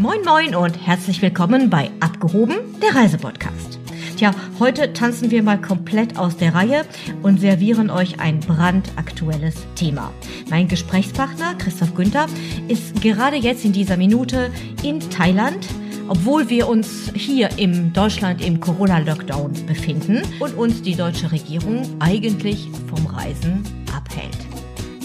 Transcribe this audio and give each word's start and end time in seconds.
Moin 0.00 0.22
Moin 0.24 0.54
und 0.54 0.86
herzlich 0.86 1.20
willkommen 1.20 1.68
bei 1.68 1.90
Abgehoben, 2.00 2.56
der 2.80 2.94
Reisepodcast. 2.94 3.78
Tja, 4.16 4.34
heute 4.58 4.94
tanzen 4.94 5.30
wir 5.30 5.42
mal 5.42 5.60
komplett 5.60 6.16
aus 6.16 6.38
der 6.38 6.54
Reihe 6.54 6.86
und 7.22 7.38
servieren 7.38 7.90
euch 7.90 8.18
ein 8.18 8.40
brandaktuelles 8.40 9.56
Thema. 9.74 10.10
Mein 10.48 10.68
Gesprächspartner 10.68 11.54
Christoph 11.56 11.94
Günther 11.94 12.28
ist 12.68 13.02
gerade 13.02 13.36
jetzt 13.36 13.62
in 13.66 13.74
dieser 13.74 13.98
Minute 13.98 14.50
in 14.82 15.00
Thailand 15.00 15.68
obwohl 16.08 16.48
wir 16.48 16.66
uns 16.66 17.12
hier 17.14 17.50
im 17.58 17.92
Deutschland 17.92 18.42
im 18.42 18.58
Corona-Lockdown 18.58 19.52
befinden 19.66 20.22
und 20.40 20.54
uns 20.54 20.80
die 20.80 20.96
deutsche 20.96 21.30
Regierung 21.30 21.82
eigentlich 22.00 22.68
vom 22.88 23.06
Reisen 23.06 23.62
abhält. 23.94 24.38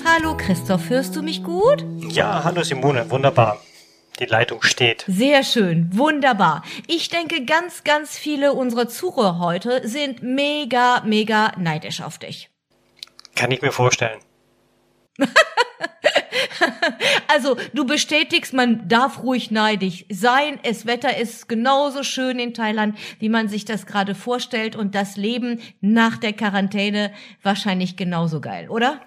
Hallo 0.06 0.38
Christoph, 0.38 0.90
hörst 0.90 1.18
du 1.18 1.22
mich 1.22 1.44
gut? 1.44 1.86
Ja, 2.10 2.44
hallo 2.46 2.64
Simone, 2.64 3.06
wunderbar. 3.12 3.60
Die 4.20 4.26
Leitung 4.26 4.62
steht. 4.62 5.04
Sehr 5.08 5.44
schön, 5.44 5.90
wunderbar. 5.92 6.64
Ich 6.88 7.10
denke, 7.10 7.44
ganz, 7.44 7.84
ganz 7.84 8.18
viele 8.18 8.54
unserer 8.54 8.88
Zuhörer 8.88 9.40
heute 9.40 9.86
sind 9.88 10.24
mega, 10.24 11.02
mega 11.06 11.52
neidisch 11.58 12.02
auf 12.02 12.18
dich. 12.18 12.50
Kann 13.36 13.52
ich 13.52 13.62
mir 13.62 13.74
vorstellen. 13.74 14.20
also 17.28 17.58
du 17.74 17.86
bestätigst, 17.86 18.54
man 18.54 18.88
darf 18.88 19.22
ruhig 19.24 19.52
neidisch 19.52 20.06
sein. 20.10 20.60
Das 20.64 20.86
Wetter 20.86 21.18
ist 21.18 21.50
genauso 21.50 22.04
schön 22.04 22.40
in 22.40 22.54
Thailand, 22.54 22.98
wie 23.20 23.30
man 23.30 23.50
sich 23.50 23.66
das 23.66 23.86
gerade 23.86 24.16
vorstellt 24.16 24.76
und 24.76 24.96
das 24.96 25.18
Leben 25.18 25.62
nach 25.82 26.18
der 26.18 26.34
Quarantäne 26.34 27.12
wahrscheinlich 27.44 27.98
genauso 27.98 28.40
geil, 28.42 28.70
oder? 28.70 29.02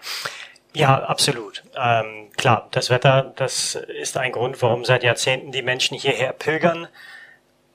Ja, 0.78 1.02
absolut. 1.02 1.64
Ähm, 1.76 2.30
klar, 2.36 2.68
das 2.70 2.88
Wetter, 2.88 3.32
das 3.34 3.74
ist 3.74 4.16
ein 4.16 4.30
Grund, 4.30 4.62
warum 4.62 4.84
seit 4.84 5.02
Jahrzehnten 5.02 5.50
die 5.50 5.62
Menschen 5.62 5.98
hierher 5.98 6.32
pilgern. 6.32 6.86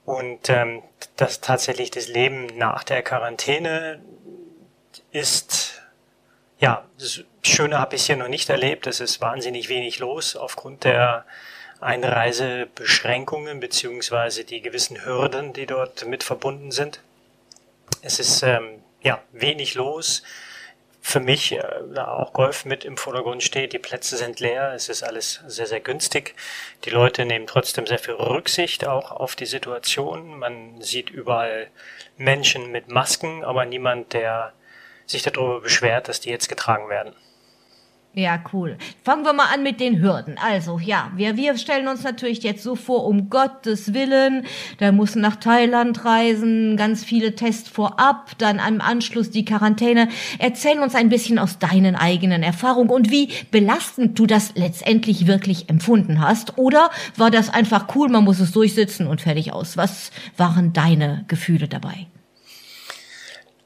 Und 0.06 0.50
ähm, 0.50 0.84
das 1.18 1.42
tatsächlich 1.42 1.92
das 1.92 2.08
Leben 2.08 2.46
nach 2.58 2.84
der 2.86 3.02
Quarantäne 3.04 4.02
ist 5.12 5.82
ja, 6.60 6.86
schöner 7.42 7.80
habe 7.80 7.98
ich 7.98 8.06
hier 8.06 8.16
noch 8.16 8.30
nicht 8.30 8.50
erlebt. 8.50 8.88
Es 8.88 9.02
ist 9.02 9.20
wahnsinnig 9.20 9.68
wenig 9.68 10.00
los 10.00 10.38
aufgrund 10.38 10.86
der 10.86 11.26
Einreisebeschränkungen 11.82 13.60
beziehungsweise 13.60 14.46
die 14.46 14.62
gewissen 14.62 15.04
Hürden, 15.04 15.52
die 15.52 15.66
dort 15.66 16.06
mit 16.06 16.24
verbunden 16.24 16.72
sind. 16.72 17.02
Es 18.02 18.18
ist 18.20 18.44
ähm, 18.44 18.82
ja 19.02 19.22
wenig 19.34 19.74
los. 19.76 20.24
Für 21.06 21.20
mich, 21.20 21.52
äh, 21.52 21.62
da 21.94 22.08
auch 22.08 22.32
Golf 22.32 22.64
mit 22.64 22.86
im 22.86 22.96
Vordergrund 22.96 23.44
steht, 23.44 23.74
die 23.74 23.78
Plätze 23.78 24.16
sind 24.16 24.40
leer, 24.40 24.72
es 24.74 24.88
ist 24.88 25.04
alles 25.04 25.42
sehr, 25.48 25.68
sehr 25.68 25.82
günstig. 25.82 26.34
Die 26.86 26.90
Leute 26.92 27.26
nehmen 27.26 27.46
trotzdem 27.46 27.86
sehr 27.86 28.00
viel 28.00 28.14
Rücksicht 28.14 28.88
auch 28.88 29.12
auf 29.12 29.36
die 29.36 29.46
Situation. 29.46 30.40
Man 30.40 30.82
sieht 30.82 31.10
überall 31.10 31.68
Menschen 32.18 32.72
mit 32.72 32.88
Masken, 32.88 33.44
aber 33.44 33.66
niemand, 33.66 34.14
der 34.14 34.54
sich 35.06 35.24
darüber 35.24 35.60
beschwert, 35.60 36.08
dass 36.08 36.22
die 36.22 36.30
jetzt 36.30 36.48
getragen 36.48 36.88
werden. 36.88 37.14
Ja, 38.16 38.40
cool. 38.54 38.78
Fangen 39.04 39.26
wir 39.26 39.34
mal 39.34 39.48
an 39.52 39.64
mit 39.64 39.80
den 39.80 40.00
Hürden. 40.00 40.36
Also, 40.38 40.78
ja, 40.78 41.12
wir, 41.16 41.36
wir 41.36 41.58
stellen 41.58 41.88
uns 41.88 42.04
natürlich 42.04 42.44
jetzt 42.44 42.62
so 42.62 42.76
vor, 42.76 43.08
um 43.08 43.32
Gottes 43.32 43.96
Willen, 43.96 44.46
da 44.78 44.92
muss 44.92 45.16
nach 45.16 45.38
Thailand 45.38 46.06
reisen, 46.06 46.78
ganz 46.78 47.04
viele 47.04 47.34
Tests 47.34 47.70
vorab, 47.70 48.38
dann 48.38 48.60
am 48.60 48.82
Anschluss 48.82 49.32
die 49.32 49.46
Quarantäne. 49.46 50.10
Erzähl 50.38 50.80
uns 50.80 50.94
ein 50.94 51.10
bisschen 51.10 51.40
aus 51.40 51.58
deinen 51.58 51.96
eigenen 51.96 52.44
Erfahrungen 52.44 52.92
und 52.92 53.10
wie 53.10 53.30
belastend 53.50 54.20
du 54.20 54.28
das 54.28 54.54
letztendlich 54.54 55.26
wirklich 55.26 55.70
empfunden 55.70 56.22
hast. 56.22 56.60
Oder 56.60 56.92
war 57.18 57.32
das 57.32 57.50
einfach 57.50 57.96
cool, 57.96 58.10
man 58.10 58.26
muss 58.26 58.40
es 58.40 58.52
durchsitzen 58.52 59.08
und 59.08 59.22
fertig 59.22 59.54
aus? 59.54 59.76
Was 59.76 60.12
waren 60.38 60.72
deine 60.72 61.26
Gefühle 61.28 61.68
dabei? 61.68 62.06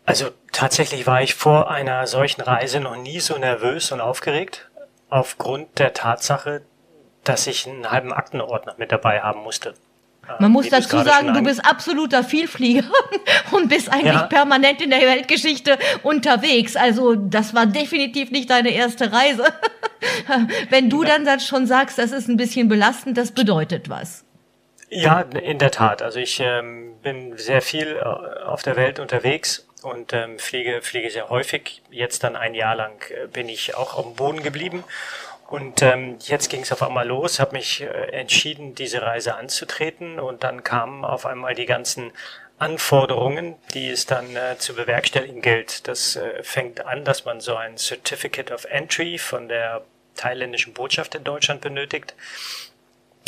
Also 0.06 0.28
tatsächlich 0.58 1.06
war 1.06 1.22
ich 1.22 1.36
vor 1.36 1.70
einer 1.70 2.08
solchen 2.08 2.42
Reise 2.42 2.80
noch 2.80 2.96
nie 2.96 3.20
so 3.20 3.38
nervös 3.38 3.92
und 3.92 4.02
aufgeregt, 4.02 4.70
aufgrund 5.10 5.78
der 5.78 5.94
Tatsache, 5.94 6.64
dass 7.24 7.46
ich 7.46 7.68
einen 7.68 7.92
halben 7.92 8.12
Aktenordner 8.12 8.74
mit 8.78 8.92
dabei 8.92 9.22
haben 9.22 9.44
musste. 9.44 9.76
Man 10.40 10.52
muss 10.52 10.68
dazu 10.68 11.00
sagen, 11.04 11.34
du 11.34 11.42
bist 11.42 11.64
absoluter 11.64 12.24
Vielflieger 12.24 12.84
und 13.52 13.70
bist 13.70 13.90
eigentlich 13.94 14.14
ja. 14.14 14.24
permanent 14.24 14.82
in 14.82 14.90
der 14.90 15.00
Weltgeschichte 15.02 15.78
unterwegs. 16.04 16.76
Also 16.76 17.16
das 17.16 17.54
war 17.54 17.66
definitiv 17.66 18.32
nicht 18.32 18.50
deine 18.50 18.72
erste 18.72 19.14
Reise. 19.14 19.46
Wenn 20.70 20.90
du 20.90 21.04
dann, 21.04 21.24
dann 21.24 21.40
schon 21.40 21.66
sagst, 21.66 21.98
das 21.98 22.12
ist 22.12 22.28
ein 22.28 22.36
bisschen 22.36 22.68
belastend, 22.68 23.18
das 23.18 23.32
bedeutet 23.32 23.90
was. 23.90 24.26
Ja, 24.90 25.22
in 25.22 25.60
der 25.60 25.72
Tat. 25.72 26.02
Also 26.02 26.20
ich 26.20 26.42
ähm, 26.42 26.96
bin 27.04 27.38
sehr 27.38 27.62
viel 27.62 27.96
äh, 27.96 28.44
auf 28.44 28.64
der 28.64 28.76
Welt 28.76 29.00
unterwegs 29.00 29.67
und 29.88 30.14
ähm, 30.14 30.40
fliege, 30.40 30.82
fliege 30.82 31.10
sehr 31.10 31.30
häufig. 31.30 31.82
Jetzt 31.90 32.24
dann 32.24 32.36
ein 32.36 32.54
Jahr 32.54 32.76
lang 32.76 33.02
äh, 33.10 33.28
bin 33.28 33.50
ich 33.50 33.76
auch 33.76 34.02
dem 34.02 34.16
Boden 34.16 34.44
geblieben. 34.44 34.84
Und 35.48 35.82
ähm, 35.82 36.18
jetzt 36.20 36.50
ging 36.50 36.62
es 36.62 36.74
auf 36.74 36.84
einmal 36.84 37.08
los, 37.08 37.40
habe 37.40 37.56
mich 37.56 37.82
äh, 37.82 37.86
entschieden, 37.86 38.76
diese 38.76 39.02
Reise 39.02 39.36
anzutreten 39.36 40.20
und 40.20 40.44
dann 40.44 40.64
kamen 40.64 41.06
auf 41.06 41.26
einmal 41.26 41.56
die 41.56 41.66
ganzen 41.66 42.12
Anforderungen, 42.60 43.56
die 43.74 43.90
es 43.90 44.06
dann 44.06 44.36
äh, 44.36 44.58
zu 44.58 44.76
bewerkstelligen 44.76 45.42
gilt. 45.42 45.88
Das 45.88 46.18
äh, 46.18 46.44
fängt 46.44 46.86
an, 46.86 47.06
dass 47.06 47.24
man 47.24 47.40
so 47.40 47.56
ein 47.56 47.78
Certificate 47.78 48.52
of 48.52 48.66
Entry 48.66 49.18
von 49.18 49.48
der 49.48 49.84
thailändischen 50.16 50.74
Botschaft 50.74 51.16
in 51.16 51.24
Deutschland 51.24 51.62
benötigt. 51.62 52.14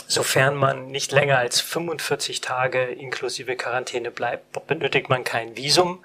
Sofern 0.07 0.55
man 0.55 0.87
nicht 0.87 1.11
länger 1.11 1.37
als 1.37 1.61
45 1.61 2.41
Tage 2.41 2.83
inklusive 2.83 3.55
Quarantäne 3.55 4.11
bleibt, 4.11 4.67
benötigt 4.67 5.09
man 5.09 5.23
kein 5.23 5.55
Visum. 5.55 6.03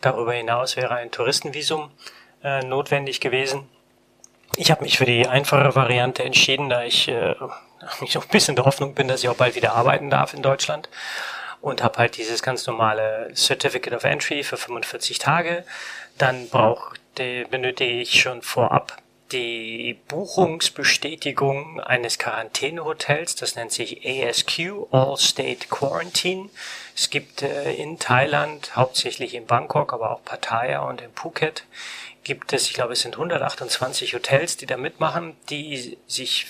Darüber 0.00 0.32
hinaus 0.32 0.76
wäre 0.76 0.94
ein 0.94 1.10
Touristenvisum 1.10 1.90
äh, 2.42 2.62
notwendig 2.62 3.20
gewesen. 3.20 3.68
Ich 4.56 4.70
habe 4.70 4.84
mich 4.84 4.98
für 4.98 5.04
die 5.04 5.26
einfache 5.26 5.74
Variante 5.74 6.22
entschieden, 6.22 6.68
da 6.68 6.84
ich 6.84 7.08
äh, 7.08 7.34
so 8.06 8.20
ein 8.20 8.28
bisschen 8.28 8.56
der 8.56 8.64
Hoffnung 8.64 8.94
bin, 8.94 9.08
dass 9.08 9.22
ich 9.22 9.28
auch 9.28 9.36
bald 9.36 9.54
wieder 9.54 9.74
arbeiten 9.74 10.10
darf 10.10 10.34
in 10.34 10.42
Deutschland 10.42 10.88
und 11.60 11.82
habe 11.82 11.98
halt 11.98 12.16
dieses 12.16 12.42
ganz 12.42 12.66
normale 12.66 13.30
Certificate 13.34 13.94
of 13.94 14.04
Entry 14.04 14.44
für 14.44 14.56
45 14.56 15.18
Tage. 15.18 15.64
Dann 16.18 16.48
brauchte, 16.48 17.46
benötige 17.50 18.00
ich 18.00 18.20
schon 18.20 18.42
vorab 18.42 18.96
die 19.32 19.98
Buchungsbestätigung 20.08 21.80
eines 21.80 22.18
Quarantänehotels, 22.18 23.34
das 23.34 23.56
nennt 23.56 23.72
sich 23.72 24.06
ASQ, 24.06 24.86
All 24.92 25.16
State 25.16 25.68
Quarantine. 25.68 26.48
Es 26.94 27.10
gibt 27.10 27.42
äh, 27.42 27.72
in 27.74 27.98
Thailand, 27.98 28.76
hauptsächlich 28.76 29.34
in 29.34 29.46
Bangkok, 29.46 29.92
aber 29.92 30.12
auch 30.12 30.24
Pattaya 30.24 30.80
und 30.80 31.00
in 31.00 31.12
Phuket, 31.14 31.64
gibt 32.24 32.52
es, 32.52 32.68
ich 32.68 32.74
glaube, 32.74 32.94
es 32.94 33.00
sind 33.00 33.14
128 33.14 34.14
Hotels, 34.14 34.56
die 34.56 34.66
da 34.66 34.76
mitmachen, 34.76 35.36
die 35.48 35.96
sich 36.06 36.46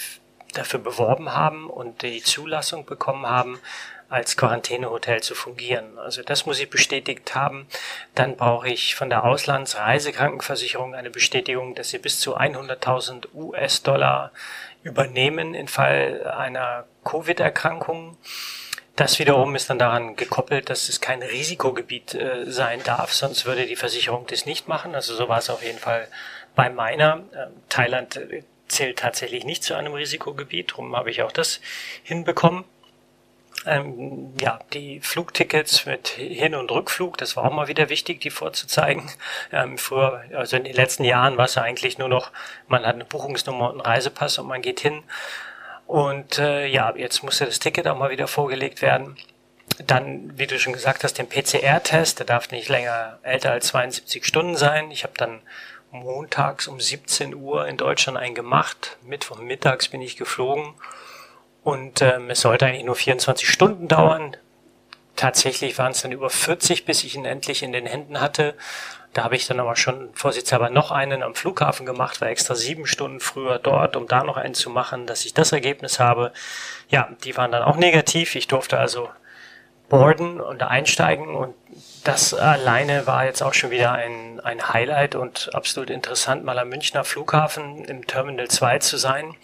dafür 0.55 0.81
beworben 0.81 1.35
haben 1.35 1.69
und 1.69 2.03
die 2.03 2.23
Zulassung 2.23 2.87
bekommen 2.87 3.27
haben, 3.27 3.59
als 4.09 4.37
Quarantänehotel 4.37 5.23
zu 5.23 5.35
fungieren. 5.35 5.99
Also 5.99 6.23
das 6.23 6.47
muss 6.47 6.61
ich 6.61 6.71
bestätigt 6.71 7.35
haben. 7.35 7.67
Dann 8.15 8.37
brauche 8.37 8.69
ich 8.69 8.95
von 8.95 9.11
der 9.11 9.25
Auslandsreisekrankenversicherung 9.25 10.95
eine 10.95 11.11
Bestätigung, 11.11 11.75
dass 11.75 11.91
sie 11.91 11.99
bis 11.99 12.21
zu 12.21 12.37
100.000 12.37 13.35
US-Dollar 13.35 14.33
übernehmen 14.83 15.55
im 15.55 15.67
Fall 15.67 16.33
einer 16.37 16.85
Covid-Erkrankung. 17.05 18.17
Das 18.95 19.19
wiederum 19.19 19.55
ist 19.57 19.69
dann 19.69 19.79
daran 19.79 20.17
gekoppelt, 20.17 20.71
dass 20.71 20.89
es 20.89 21.01
kein 21.01 21.23
Risikogebiet 21.23 22.15
äh, 22.15 22.51
sein 22.51 22.81
darf, 22.83 23.13
sonst 23.13 23.45
würde 23.45 23.67
die 23.67 23.77
Versicherung 23.77 24.27
das 24.27 24.47
nicht 24.47 24.69
machen. 24.69 24.95
Also 24.95 25.15
so 25.15 25.29
war 25.29 25.39
es 25.39 25.51
auf 25.51 25.63
jeden 25.63 25.79
Fall 25.79 26.09
bei 26.55 26.71
meiner. 26.71 27.25
Ähm, 27.35 27.53
Thailand 27.69 28.17
äh, 28.17 28.43
zählt 28.69 28.99
tatsächlich 28.99 29.45
nicht 29.45 29.63
zu 29.65 29.75
einem 29.75 29.93
Risikogebiet, 29.93 30.73
darum 30.73 30.97
habe 30.97 31.11
ich 31.11 31.23
auch 31.23 31.33
das 31.33 31.61
hinbekommen. 32.05 32.65
Ähm, 33.67 34.33
ja, 34.41 34.61
die 34.73 35.01
Flugtickets 35.01 35.87
mit 35.87 36.09
Hin- 36.09 36.55
und 36.55 36.71
Rückflug, 36.71 37.19
das 37.19 37.37
war 37.37 37.45
auch 37.45 37.53
mal 37.53 37.67
wieder 37.67 37.89
wichtig, 37.89 38.21
die 38.21 38.31
vorzuzeigen. 38.31 39.11
Ähm, 39.53 39.77
früher, 39.77 40.23
also 40.35 40.57
in 40.57 40.65
den 40.65 40.75
letzten 40.75 41.03
Jahren 41.03 41.37
war 41.37 41.47
es 41.47 41.57
ja 41.57 41.63
eigentlich 41.63 41.99
nur 41.99 42.09
noch, 42.09 42.31
man 42.69 42.87
hat 42.87 42.95
eine 42.95 43.05
Buchungsnummer 43.05 43.71
und 43.71 43.81
einen 43.81 43.81
Reisepass 43.81 44.39
und 44.39 44.47
man 44.47 44.63
geht 44.63 44.81
hin. 44.81 45.03
Und 45.87 46.39
äh, 46.39 46.67
ja, 46.67 46.95
jetzt 46.97 47.25
musste 47.25 47.45
das 47.45 47.59
Ticket 47.59 47.89
auch 47.89 47.99
mal 47.99 48.11
wieder 48.11 48.29
vorgelegt 48.29 48.83
werden. 48.83 49.17
Dann, 49.85 50.39
wie 50.39 50.47
du 50.47 50.59
schon 50.59 50.73
gesagt 50.73 51.03
hast, 51.03 51.19
den 51.19 51.29
PCR-Test, 51.29 52.21
der 52.21 52.27
darf 52.27 52.51
nicht 52.51 52.69
länger 52.69 53.19
älter 53.23 53.51
als 53.51 53.69
72 53.69 54.25
Stunden 54.25 54.57
sein. 54.57 54.91
Ich 54.93 55.03
habe 55.03 55.15
dann 55.17 55.41
montags 55.91 56.69
um 56.69 56.81
17 56.81 57.35
Uhr 57.35 57.67
in 57.67 57.77
Deutschland 57.77 58.17
einen 58.17 58.35
gemacht. 58.35 58.97
Mittwoch 59.03 59.39
mittags 59.39 59.89
bin 59.89 60.01
ich 60.01 60.17
geflogen 60.17 60.75
und 61.67 62.01
ähm, 62.01 62.31
es 62.31 62.43
sollte 62.43 62.65
eigentlich 62.65 62.85
nur 62.85 62.95
24 62.95 63.49
Stunden 63.49 63.89
dauern. 63.89 64.37
tatsächlich 65.17 65.77
waren 65.79 65.91
es 65.91 66.03
dann 66.03 66.13
über 66.13 66.31
40, 66.31 66.85
bis 66.85 67.03
ich 67.03 67.17
ihn 67.17 67.25
endlich 67.25 67.65
in 67.65 67.73
den 67.73 67.87
Händen 67.87 68.21
hatte. 68.21 68.55
Da 69.15 69.25
habe 69.25 69.35
ich 69.35 69.49
dann 69.49 69.59
aber 69.59 69.75
schon 69.75 70.11
vorsichtshalber 70.15 70.71
noch 70.71 70.93
einen 70.93 71.25
am 71.25 71.35
Flughafen 71.35 71.85
gemacht, 71.85 72.21
war 72.21 72.29
extra 72.29 72.55
sieben 72.55 72.87
Stunden 72.87 73.19
früher 73.19 73.59
dort, 73.59 73.97
um 73.97 74.07
da 74.07 74.23
noch 74.23 74.37
einen 74.37 74.55
zu 74.55 74.71
machen, 74.71 75.09
dass 75.09 75.25
ich 75.25 75.35
das 75.35 75.51
Ergebnis 75.51 75.99
habe. 75.99 76.33
Ja, 76.89 77.09
die 77.25 77.37
waren 77.37 77.51
dann 77.51 77.65
auch 77.65 77.77
negativ. 77.77 78.37
Ich 78.37 78.47
durfte 78.47 78.79
also 78.79 79.09
boarden 79.89 80.41
und 80.41 80.63
einsteigen 80.63 81.35
und 81.35 81.57
das 82.05 82.33
alleine 82.33 83.09
war 83.09 83.25
jetzt 83.25 83.43
auch 83.43 83.55
schon 83.55 83.71
wieder 83.71 83.91
ein, 83.91 84.39
ein 84.39 84.69
Highlight 84.69 85.17
und 85.17 85.53
absolut 85.53 85.91
interessant, 85.91 86.45
mal 86.45 86.61
am 86.61 86.69
Münchner 86.69 87.03
Flughafen 87.03 87.85
im 87.87 88.07
Terminal 88.07 88.47
2 88.47 88.79
zu 88.79 88.99
sein 88.99 89.35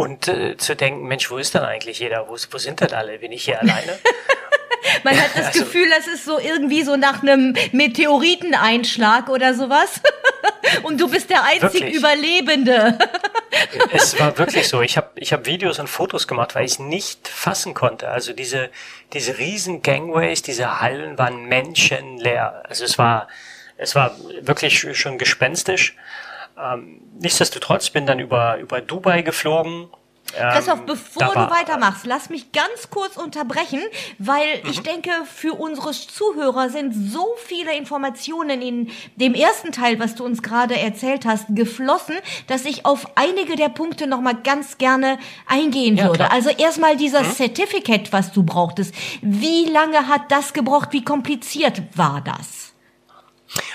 und 0.00 0.28
äh, 0.28 0.56
zu 0.56 0.74
denken, 0.74 1.06
Mensch, 1.06 1.30
wo 1.30 1.36
ist 1.36 1.54
denn 1.54 1.62
eigentlich 1.62 1.98
jeder? 1.98 2.26
Wo, 2.26 2.36
wo 2.50 2.58
sind 2.58 2.80
denn 2.80 2.94
alle? 2.94 3.18
Bin 3.18 3.32
ich 3.32 3.44
hier 3.44 3.60
alleine? 3.60 3.98
Man 5.04 5.14
hat 5.14 5.36
das 5.36 5.48
also, 5.48 5.60
Gefühl, 5.60 5.90
das 5.90 6.06
ist 6.06 6.24
so 6.24 6.38
irgendwie 6.38 6.82
so 6.84 6.96
nach 6.96 7.22
einem 7.22 7.54
Meteoriteneinschlag 7.72 9.28
oder 9.28 9.52
sowas. 9.52 10.00
Und 10.84 10.98
du 10.98 11.10
bist 11.10 11.28
der 11.28 11.44
einzig 11.44 11.82
wirklich? 11.82 11.94
Überlebende. 11.94 12.98
Es 13.92 14.18
war 14.18 14.38
wirklich 14.38 14.68
so. 14.68 14.80
Ich 14.80 14.96
habe 14.96 15.10
ich 15.16 15.32
hab 15.32 15.44
Videos 15.44 15.80
und 15.80 15.88
Fotos 15.88 16.28
gemacht, 16.28 16.54
weil 16.54 16.64
ich 16.64 16.72
es 16.72 16.78
nicht 16.78 17.26
fassen 17.26 17.74
konnte. 17.74 18.08
Also 18.08 18.32
diese, 18.32 18.70
diese 19.12 19.38
riesen 19.38 19.82
Gangways, 19.82 20.40
diese 20.42 20.80
Hallen 20.80 21.18
waren 21.18 21.44
menschenleer. 21.46 22.62
Also 22.68 22.84
es 22.84 22.96
war, 22.96 23.26
es 23.76 23.96
war 23.96 24.16
wirklich 24.40 24.96
schon 24.96 25.18
gespenstisch. 25.18 25.96
Ähm, 26.62 27.00
nichtsdestotrotz 27.18 27.90
bin 27.90 28.06
dann 28.06 28.18
über, 28.18 28.58
über 28.58 28.80
Dubai 28.80 29.22
geflogen 29.22 29.88
Christoph, 30.32 30.80
ähm, 30.80 30.86
bevor 30.86 31.34
du 31.34 31.50
weitermachst, 31.50 32.06
lass 32.06 32.30
mich 32.30 32.52
ganz 32.52 32.90
kurz 32.90 33.16
unterbrechen, 33.16 33.80
weil 34.18 34.62
mhm. 34.62 34.70
ich 34.70 34.80
denke, 34.80 35.10
für 35.26 35.54
unsere 35.54 35.90
Zuhörer 35.92 36.70
sind 36.70 36.92
so 36.92 37.26
viele 37.44 37.74
Informationen 37.76 38.62
in 38.62 38.90
dem 39.16 39.34
ersten 39.34 39.72
Teil, 39.72 39.98
was 39.98 40.14
du 40.14 40.24
uns 40.24 40.42
gerade 40.42 40.78
erzählt 40.78 41.24
hast, 41.26 41.46
geflossen, 41.50 42.16
dass 42.46 42.64
ich 42.64 42.86
auf 42.86 43.06
einige 43.16 43.56
der 43.56 43.68
Punkte 43.68 44.06
nochmal 44.06 44.36
ganz 44.36 44.78
gerne 44.78 45.18
eingehen 45.46 45.96
ja, 45.96 46.04
würde. 46.04 46.18
Klar. 46.18 46.32
Also 46.32 46.50
erstmal 46.50 46.96
dieser 46.96 47.22
mhm. 47.22 47.32
Certificate, 47.32 48.12
was 48.12 48.32
du 48.32 48.42
brauchtest. 48.42 48.94
Wie 49.22 49.64
lange 49.64 50.06
hat 50.08 50.30
das 50.30 50.52
gebraucht? 50.52 50.90
Wie 50.92 51.04
kompliziert 51.04 51.82
war 51.96 52.20
das? 52.20 52.69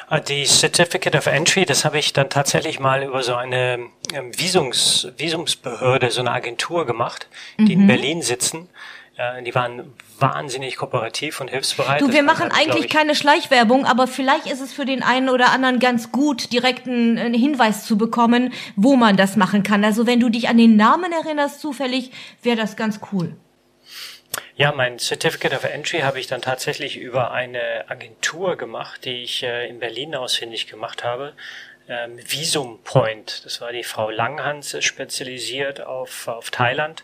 Ah, 0.08 0.20
die 0.20 0.46
Certificate 0.46 1.16
of 1.16 1.26
Entry, 1.26 1.66
das 1.66 1.84
habe 1.84 1.98
ich 1.98 2.14
dann 2.14 2.30
tatsächlich 2.30 2.80
mal 2.80 3.04
über 3.04 3.24
so 3.24 3.36
eine 3.36 3.80
ähm, 4.14 4.38
Visums, 4.38 5.08
Visumsbehörde, 5.18 6.12
so 6.12 6.22
eine 6.22 6.32
Agentur 6.32 6.86
gemacht, 6.86 7.28
die 7.58 7.76
mhm. 7.76 7.82
in 7.82 7.88
Berlin 7.88 8.22
sitzen. 8.22 8.70
Die 9.46 9.56
waren 9.56 9.94
wahnsinnig 10.20 10.76
kooperativ 10.76 11.40
und 11.40 11.50
hilfsbereit. 11.50 12.02
Du, 12.02 12.12
wir 12.12 12.16
das 12.16 12.26
machen 12.26 12.52
eigentlich 12.52 12.90
keine 12.90 13.16
Schleichwerbung, 13.16 13.86
aber 13.86 14.08
vielleicht 14.08 14.46
ist 14.46 14.60
es 14.60 14.74
für 14.74 14.84
den 14.84 15.04
einen 15.04 15.30
oder 15.30 15.52
anderen 15.52 15.80
ganz 15.80 16.12
gut, 16.12 16.52
direkt 16.52 16.86
einen, 16.86 17.18
einen 17.18 17.34
Hinweis 17.34 17.86
zu 17.86 17.98
bekommen, 17.98 18.52
wo 18.76 18.98
man 18.98 19.16
das 19.16 19.38
machen 19.38 19.64
kann. 19.64 19.86
Also 19.86 20.06
wenn 20.06 20.20
du 20.20 20.28
dich 20.28 20.50
an 20.50 20.58
den 20.58 20.76
Namen 20.76 21.14
erinnerst 21.14 21.62
zufällig, 21.62 22.12
wäre 22.44 22.58
das 22.58 22.76
ganz 22.76 23.00
cool. 23.14 23.38
Ja, 24.56 24.72
mein 24.72 25.00
Certificate 25.00 25.54
of 25.54 25.64
Entry 25.64 26.00
habe 26.00 26.20
ich 26.20 26.28
dann 26.28 26.42
tatsächlich 26.42 26.98
über 26.98 27.32
eine 27.32 27.86
Agentur 27.90 28.56
gemacht, 28.56 29.06
die 29.06 29.24
ich 29.24 29.44
äh, 29.44 29.68
in 29.68 29.80
Berlin 29.80 30.16
ausfindig 30.16 30.68
gemacht 30.68 31.04
habe. 31.04 31.34
Ähm, 31.88 32.18
Visum 32.18 32.80
Point, 32.84 33.46
das 33.46 33.62
war 33.62 33.72
die 33.72 33.84
Frau 33.84 34.10
Langhans, 34.10 34.76
spezialisiert 34.84 35.82
auf, 35.82 36.28
auf 36.28 36.50
Thailand. 36.50 37.04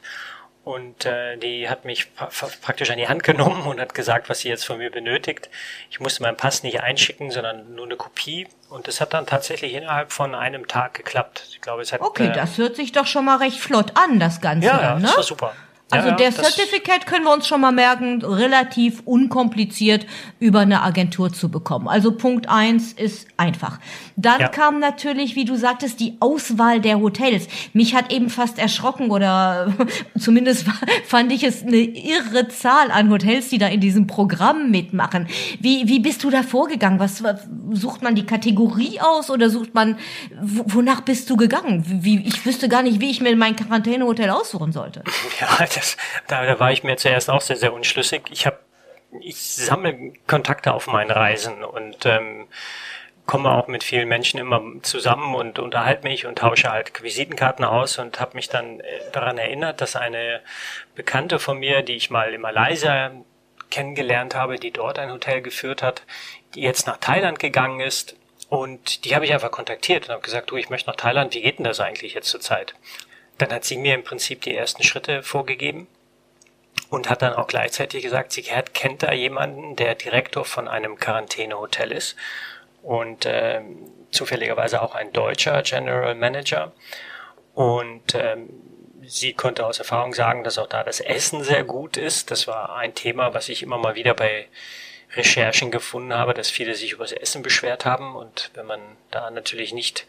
Und 0.63 1.05
äh, 1.05 1.37
die 1.37 1.67
hat 1.69 1.85
mich 1.85 2.13
pra 2.13 2.29
praktisch 2.61 2.91
an 2.91 2.97
die 2.97 3.07
Hand 3.07 3.23
genommen 3.23 3.63
und 3.63 3.79
hat 3.79 3.95
gesagt, 3.95 4.29
was 4.29 4.41
sie 4.41 4.49
jetzt 4.49 4.63
von 4.63 4.77
mir 4.77 4.91
benötigt. 4.91 5.49
Ich 5.89 5.99
musste 5.99 6.21
meinen 6.21 6.37
Pass 6.37 6.61
nicht 6.61 6.81
einschicken, 6.81 7.31
sondern 7.31 7.73
nur 7.73 7.85
eine 7.85 7.95
Kopie. 7.95 8.47
Und 8.69 8.87
das 8.87 9.01
hat 9.01 9.13
dann 9.13 9.25
tatsächlich 9.25 9.73
innerhalb 9.73 10.11
von 10.11 10.35
einem 10.35 10.67
Tag 10.67 10.93
geklappt. 10.93 11.47
Ich 11.49 11.61
glaube, 11.61 11.81
es 11.81 11.91
hat. 11.91 12.01
Okay, 12.01 12.27
äh, 12.27 12.31
das 12.31 12.59
hört 12.59 12.75
sich 12.75 12.91
doch 12.91 13.07
schon 13.07 13.25
mal 13.25 13.37
recht 13.37 13.57
flott 13.57 13.93
an, 13.95 14.19
das 14.19 14.39
Ganze. 14.39 14.67
Ja, 14.67 14.81
ja 14.81 14.95
ne? 14.95 15.01
das 15.01 15.17
war 15.17 15.23
super. 15.23 15.55
Also 15.91 16.09
ja, 16.09 16.15
der 16.15 16.31
Certificate 16.31 17.05
können 17.05 17.25
wir 17.25 17.33
uns 17.33 17.47
schon 17.47 17.61
mal 17.61 17.71
merken, 17.71 18.23
relativ 18.23 19.01
unkompliziert 19.05 20.05
über 20.39 20.61
eine 20.61 20.81
Agentur 20.81 21.33
zu 21.33 21.49
bekommen. 21.49 21.87
Also 21.87 22.13
Punkt 22.13 22.49
eins 22.49 22.93
ist 22.93 23.27
einfach. 23.37 23.79
Dann 24.15 24.41
ja. 24.41 24.47
kam 24.47 24.79
natürlich, 24.79 25.35
wie 25.35 25.45
du 25.45 25.55
sagtest, 25.55 25.99
die 25.99 26.17
Auswahl 26.19 26.79
der 26.79 26.99
Hotels. 26.99 27.47
Mich 27.73 27.95
hat 27.95 28.11
eben 28.11 28.29
fast 28.29 28.57
erschrocken 28.57 29.11
oder 29.11 29.73
zumindest 30.17 30.65
fand 31.05 31.31
ich 31.31 31.43
es 31.43 31.63
eine 31.63 31.77
irre 31.77 32.47
Zahl 32.47 32.91
an 32.91 33.09
Hotels, 33.09 33.49
die 33.49 33.57
da 33.57 33.67
in 33.67 33.81
diesem 33.81 34.07
Programm 34.07 34.71
mitmachen. 34.71 35.27
Wie, 35.59 35.87
wie 35.87 35.99
bist 35.99 36.23
du 36.23 36.29
da 36.29 36.43
vorgegangen? 36.43 36.99
Was, 36.99 37.21
sucht 37.71 38.01
man 38.01 38.15
die 38.15 38.25
Kategorie 38.25 38.99
aus 38.99 39.29
oder 39.29 39.49
sucht 39.49 39.73
man, 39.73 39.97
wonach 40.39 41.01
bist 41.01 41.29
du 41.29 41.37
gegangen? 41.37 41.83
Wie, 41.85 42.19
ich 42.21 42.45
wüsste 42.45 42.69
gar 42.69 42.83
nicht, 42.83 42.99
wie 42.99 43.09
ich 43.09 43.21
mir 43.21 43.35
mein 43.35 43.55
Quarantänehotel 43.55 44.29
aussuchen 44.29 44.71
sollte. 44.71 45.03
Ja, 45.39 45.47
das, 45.81 45.97
da, 46.27 46.45
da 46.45 46.59
war 46.59 46.71
ich 46.71 46.83
mir 46.83 46.97
zuerst 46.97 47.29
auch 47.29 47.41
sehr, 47.41 47.57
sehr 47.57 47.73
unschlüssig. 47.73 48.23
Ich 48.31 48.45
habe, 48.45 48.59
ich 49.19 49.35
sammle 49.41 50.13
Kontakte 50.27 50.73
auf 50.73 50.87
meinen 50.87 51.11
Reisen 51.11 51.63
und 51.63 52.05
ähm, 52.05 52.47
komme 53.25 53.51
auch 53.51 53.67
mit 53.67 53.83
vielen 53.83 54.07
Menschen 54.07 54.39
immer 54.39 54.61
zusammen 54.81 55.35
und 55.35 55.59
unterhalte 55.59 56.03
mich 56.03 56.25
und 56.25 56.37
tausche 56.37 56.71
halt 56.71 57.01
Visitenkarten 57.01 57.65
aus 57.65 57.97
und 57.97 58.19
habe 58.19 58.35
mich 58.35 58.49
dann 58.49 58.79
äh, 58.79 58.83
daran 59.11 59.37
erinnert, 59.37 59.81
dass 59.81 59.95
eine 59.95 60.41
Bekannte 60.95 61.39
von 61.39 61.57
mir, 61.57 61.81
die 61.81 61.95
ich 61.95 62.09
mal 62.09 62.33
in 62.33 62.41
Malaysia 62.41 63.11
kennengelernt 63.69 64.35
habe, 64.35 64.57
die 64.57 64.71
dort 64.71 64.99
ein 64.99 65.11
Hotel 65.11 65.41
geführt 65.41 65.81
hat, 65.81 66.03
die 66.55 66.61
jetzt 66.61 66.87
nach 66.87 66.97
Thailand 66.97 67.39
gegangen 67.39 67.79
ist 67.79 68.15
und 68.49 69.05
die 69.05 69.15
habe 69.15 69.25
ich 69.25 69.33
einfach 69.33 69.51
kontaktiert 69.51 70.05
und 70.05 70.11
habe 70.11 70.21
gesagt, 70.21 70.51
du, 70.51 70.57
ich 70.57 70.69
möchte 70.69 70.89
nach 70.89 70.97
Thailand, 70.97 71.33
wie 71.33 71.41
geht 71.41 71.57
denn 71.57 71.63
das 71.63 71.79
eigentlich 71.79 72.13
jetzt 72.13 72.27
zur 72.27 72.41
Zeit? 72.41 72.75
Dann 73.41 73.51
hat 73.51 73.65
sie 73.65 73.77
mir 73.77 73.95
im 73.95 74.03
Prinzip 74.03 74.41
die 74.41 74.55
ersten 74.55 74.83
Schritte 74.83 75.23
vorgegeben 75.23 75.87
und 76.91 77.09
hat 77.09 77.23
dann 77.23 77.33
auch 77.33 77.47
gleichzeitig 77.47 78.03
gesagt, 78.03 78.33
sie 78.33 78.43
kennt 78.43 79.01
da 79.01 79.13
jemanden, 79.13 79.75
der 79.75 79.95
Direktor 79.95 80.45
von 80.45 80.67
einem 80.67 80.97
Quarantänehotel 80.97 81.91
ist 81.91 82.15
und 82.83 83.25
äh, 83.25 83.61
zufälligerweise 84.11 84.79
auch 84.83 84.93
ein 84.93 85.11
deutscher 85.11 85.63
General 85.63 86.13
Manager. 86.13 86.71
Und 87.55 88.13
ähm, 88.13 88.49
sie 89.01 89.33
konnte 89.33 89.65
aus 89.65 89.79
Erfahrung 89.79 90.13
sagen, 90.13 90.43
dass 90.43 90.59
auch 90.59 90.67
da 90.67 90.83
das 90.83 90.99
Essen 90.99 91.43
sehr 91.43 91.63
gut 91.63 91.97
ist. 91.97 92.29
Das 92.29 92.47
war 92.47 92.75
ein 92.75 92.93
Thema, 92.93 93.33
was 93.33 93.49
ich 93.49 93.63
immer 93.63 93.79
mal 93.79 93.95
wieder 93.95 94.13
bei 94.13 94.47
Recherchen 95.15 95.71
gefunden 95.71 96.13
habe, 96.13 96.35
dass 96.35 96.51
viele 96.51 96.75
sich 96.75 96.91
über 96.91 97.05
das 97.05 97.13
Essen 97.13 97.41
beschwert 97.41 97.85
haben. 97.85 98.15
Und 98.15 98.51
wenn 98.53 98.67
man 98.67 98.81
da 99.09 99.31
natürlich 99.31 99.73
nicht 99.73 100.05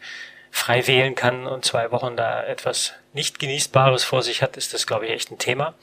frei 0.53 0.85
wählen 0.85 1.15
kann 1.15 1.47
und 1.47 1.65
zwei 1.65 1.91
Wochen 1.91 2.15
da 2.15 2.43
etwas 2.43 2.93
nicht 3.11 3.39
genießbares 3.39 4.03
vor 4.03 4.21
sich 4.21 4.43
hat, 4.43 4.55
ist 4.55 4.71
das, 4.73 4.85
glaube 4.85 5.07
ich, 5.07 5.11
echt 5.11 5.31
ein 5.31 5.39
Thema. 5.39 5.73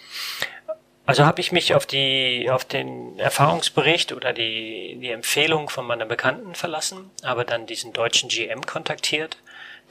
Also 1.06 1.26
habe 1.26 1.40
ich 1.40 1.50
mich 1.50 1.74
auf 1.74 1.86
die 1.86 2.48
auf 2.50 2.64
den 2.64 3.18
Erfahrungsbericht 3.18 4.12
oder 4.12 4.32
die 4.32 4.96
die 5.00 5.10
Empfehlung 5.10 5.68
von 5.68 5.84
meiner 5.84 6.06
Bekannten 6.06 6.54
verlassen, 6.54 7.10
aber 7.24 7.44
dann 7.44 7.66
diesen 7.66 7.92
deutschen 7.92 8.28
GM 8.28 8.64
kontaktiert, 8.64 9.38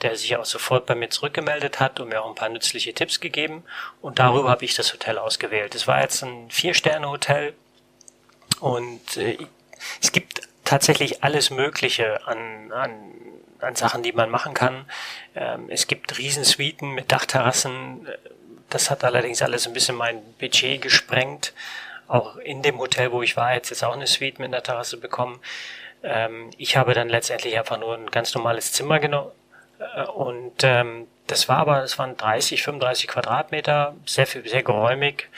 der 0.00 0.16
sich 0.16 0.34
auch 0.38 0.46
sofort 0.46 0.86
bei 0.86 0.94
mir 0.94 1.10
zurückgemeldet 1.10 1.78
hat 1.78 2.00
und 2.00 2.08
mir 2.08 2.22
auch 2.22 2.28
ein 2.28 2.34
paar 2.34 2.48
nützliche 2.48 2.94
Tipps 2.94 3.20
gegeben 3.20 3.64
und 4.00 4.18
darüber 4.18 4.48
habe 4.48 4.64
ich 4.64 4.74
das 4.74 4.94
Hotel 4.94 5.18
ausgewählt. 5.18 5.74
Es 5.74 5.86
war 5.86 6.00
jetzt 6.00 6.22
ein 6.22 6.50
vier 6.50 6.72
Sterne 6.72 7.10
Hotel 7.10 7.52
und 8.60 9.18
äh, 9.18 9.36
es 10.00 10.10
gibt 10.10 10.48
tatsächlich 10.64 11.22
alles 11.22 11.50
Mögliche 11.50 12.26
an 12.26 12.72
an 12.72 13.12
an 13.62 13.74
Sachen, 13.74 14.02
die 14.02 14.12
man 14.12 14.30
machen 14.30 14.54
kann. 14.54 14.84
Ähm, 15.34 15.66
es 15.68 15.86
gibt 15.86 16.18
Riesensuiten 16.18 16.92
mit 16.92 17.12
Dachterrassen. 17.12 18.08
Das 18.68 18.90
hat 18.90 19.04
allerdings 19.04 19.42
alles 19.42 19.66
ein 19.66 19.72
bisschen 19.72 19.96
mein 19.96 20.22
Budget 20.38 20.82
gesprengt. 20.82 21.52
Auch 22.08 22.36
in 22.36 22.62
dem 22.62 22.78
Hotel, 22.78 23.12
wo 23.12 23.22
ich 23.22 23.36
war, 23.36 23.50
hätte 23.50 23.70
jetzt 23.70 23.84
auch 23.84 23.94
eine 23.94 24.06
Suite 24.06 24.38
mit 24.38 24.48
einer 24.48 24.62
Terrasse 24.62 24.96
bekommen. 24.96 25.40
Ähm, 26.02 26.50
ich 26.58 26.76
habe 26.76 26.94
dann 26.94 27.08
letztendlich 27.08 27.58
einfach 27.58 27.78
nur 27.78 27.94
ein 27.94 28.10
ganz 28.10 28.34
normales 28.34 28.72
Zimmer 28.72 28.98
genommen. 28.98 29.30
Äh, 29.78 30.04
und 30.04 30.62
ähm, 30.62 31.06
das 31.26 31.48
war 31.48 31.58
aber, 31.58 31.82
es 31.82 31.98
waren 31.98 32.16
30, 32.16 32.62
35 32.62 33.08
Quadratmeter, 33.08 33.94
sehr 34.06 34.26
viel, 34.26 34.46
sehr 34.48 34.62
geräumig 34.62 35.28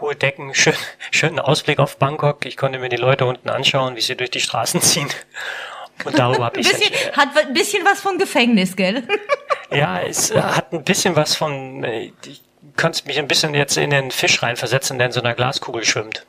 hohe 0.00 0.14
Decken, 0.14 0.54
schön, 0.54 0.74
schönen 1.10 1.40
Ausblick 1.40 1.78
auf 1.78 1.96
Bangkok. 1.98 2.44
Ich 2.46 2.56
konnte 2.56 2.78
mir 2.78 2.88
die 2.88 2.96
Leute 2.96 3.26
unten 3.26 3.50
anschauen, 3.50 3.96
wie 3.96 4.00
sie 4.00 4.16
durch 4.16 4.30
die 4.30 4.40
Straßen 4.40 4.80
ziehen. 4.82 5.08
Und 6.04 6.18
darüber 6.18 6.46
habe 6.46 6.60
ich 6.60 6.68
bisschen, 6.68 6.92
halt, 7.16 7.16
Hat 7.16 7.46
ein 7.46 7.52
bisschen 7.52 7.84
was 7.84 8.00
von 8.00 8.18
Gefängnis, 8.18 8.76
gell? 8.76 9.02
ja, 9.70 10.00
es 10.00 10.30
äh, 10.30 10.40
hat 10.40 10.72
ein 10.72 10.84
bisschen 10.84 11.16
was 11.16 11.34
von. 11.36 11.84
Ich 11.84 12.10
äh, 12.10 12.34
kannst 12.76 13.06
mich 13.06 13.18
ein 13.18 13.28
bisschen 13.28 13.54
jetzt 13.54 13.76
in 13.76 13.90
den 13.90 14.10
Fisch 14.10 14.42
reinversetzen, 14.42 14.98
der 14.98 15.08
in 15.08 15.12
so 15.12 15.20
einer 15.20 15.34
Glaskugel 15.34 15.84
schwimmt. 15.84 16.24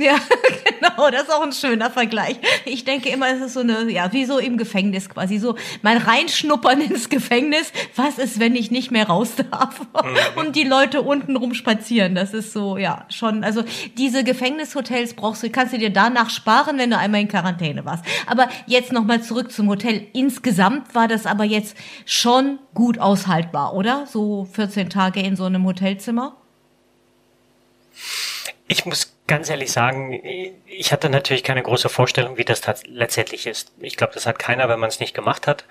Ja, 0.00 0.14
genau, 0.64 1.10
das 1.10 1.24
ist 1.24 1.30
auch 1.30 1.42
ein 1.42 1.52
schöner 1.52 1.90
Vergleich. 1.90 2.36
Ich 2.64 2.84
denke 2.84 3.10
immer, 3.10 3.28
es 3.28 3.42
ist 3.42 3.52
so 3.52 3.60
eine, 3.60 3.90
ja, 3.90 4.10
wie 4.14 4.24
so 4.24 4.38
im 4.38 4.56
Gefängnis 4.56 5.10
quasi, 5.10 5.36
so 5.36 5.56
mein 5.82 5.98
Reinschnuppern 5.98 6.80
ins 6.90 7.10
Gefängnis. 7.10 7.70
Was 7.96 8.16
ist, 8.16 8.40
wenn 8.40 8.56
ich 8.56 8.70
nicht 8.70 8.90
mehr 8.90 9.08
raus 9.08 9.32
darf? 9.50 9.80
Mhm. 9.80 10.40
Und 10.40 10.56
die 10.56 10.64
Leute 10.64 11.02
unten 11.02 11.36
rum 11.36 11.52
spazieren. 11.52 12.14
Das 12.14 12.32
ist 12.32 12.54
so, 12.54 12.78
ja, 12.78 13.04
schon, 13.10 13.44
also 13.44 13.62
diese 13.98 14.24
Gefängnishotels 14.24 15.12
brauchst 15.12 15.42
du, 15.42 15.50
kannst 15.50 15.74
du 15.74 15.78
dir 15.78 15.90
danach 15.90 16.30
sparen, 16.30 16.78
wenn 16.78 16.90
du 16.90 16.96
einmal 16.96 17.20
in 17.20 17.28
Quarantäne 17.28 17.84
warst. 17.84 18.02
Aber 18.26 18.48
jetzt 18.66 18.92
nochmal 18.92 19.22
zurück 19.22 19.52
zum 19.52 19.68
Hotel. 19.68 20.06
Insgesamt 20.14 20.94
war 20.94 21.08
das 21.08 21.26
aber 21.26 21.44
jetzt 21.44 21.76
schon 22.06 22.58
gut 22.72 22.98
aushaltbar, 22.98 23.74
oder? 23.74 24.06
So 24.06 24.48
14 24.50 24.88
Tage 24.88 25.20
in 25.20 25.36
so 25.36 25.44
einem 25.44 25.66
Hotelzimmer? 25.66 26.36
Ich 28.66 28.86
muss 28.86 29.12
ganz 29.30 29.48
ehrlich 29.48 29.70
sagen, 29.70 30.20
ich 30.66 30.92
hatte 30.92 31.08
natürlich 31.08 31.44
keine 31.44 31.62
große 31.62 31.88
Vorstellung, 31.88 32.36
wie 32.36 32.44
das 32.44 32.62
letztendlich 32.86 33.46
ist. 33.46 33.70
Ich 33.78 33.96
glaube, 33.96 34.12
das 34.12 34.26
hat 34.26 34.40
keiner, 34.40 34.68
wenn 34.68 34.80
man 34.80 34.88
es 34.88 34.98
nicht 34.98 35.14
gemacht 35.14 35.46
hat. 35.46 35.64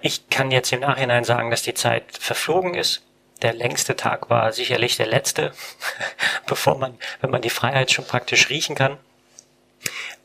Ich 0.00 0.28
kann 0.30 0.52
jetzt 0.52 0.72
im 0.72 0.78
Nachhinein 0.78 1.24
sagen, 1.24 1.50
dass 1.50 1.62
die 1.62 1.74
Zeit 1.74 2.04
verflogen 2.16 2.74
ist. 2.74 3.02
Der 3.42 3.54
längste 3.54 3.96
Tag 3.96 4.30
war 4.30 4.52
sicherlich 4.52 4.96
der 4.96 5.08
letzte, 5.08 5.52
bevor 6.46 6.78
man, 6.78 6.96
wenn 7.20 7.30
man 7.30 7.42
die 7.42 7.50
Freiheit 7.50 7.90
schon 7.90 8.06
praktisch 8.06 8.48
riechen 8.50 8.76
kann. 8.76 8.98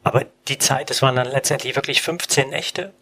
Aber 0.03 0.23
die 0.47 0.59
Zeit, 0.59 0.91
es 0.91 1.01
waren 1.01 1.15
dann 1.15 1.27
letztendlich 1.27 1.75
wirklich 1.75 2.03
15 2.03 2.51
Nächte 2.51 2.93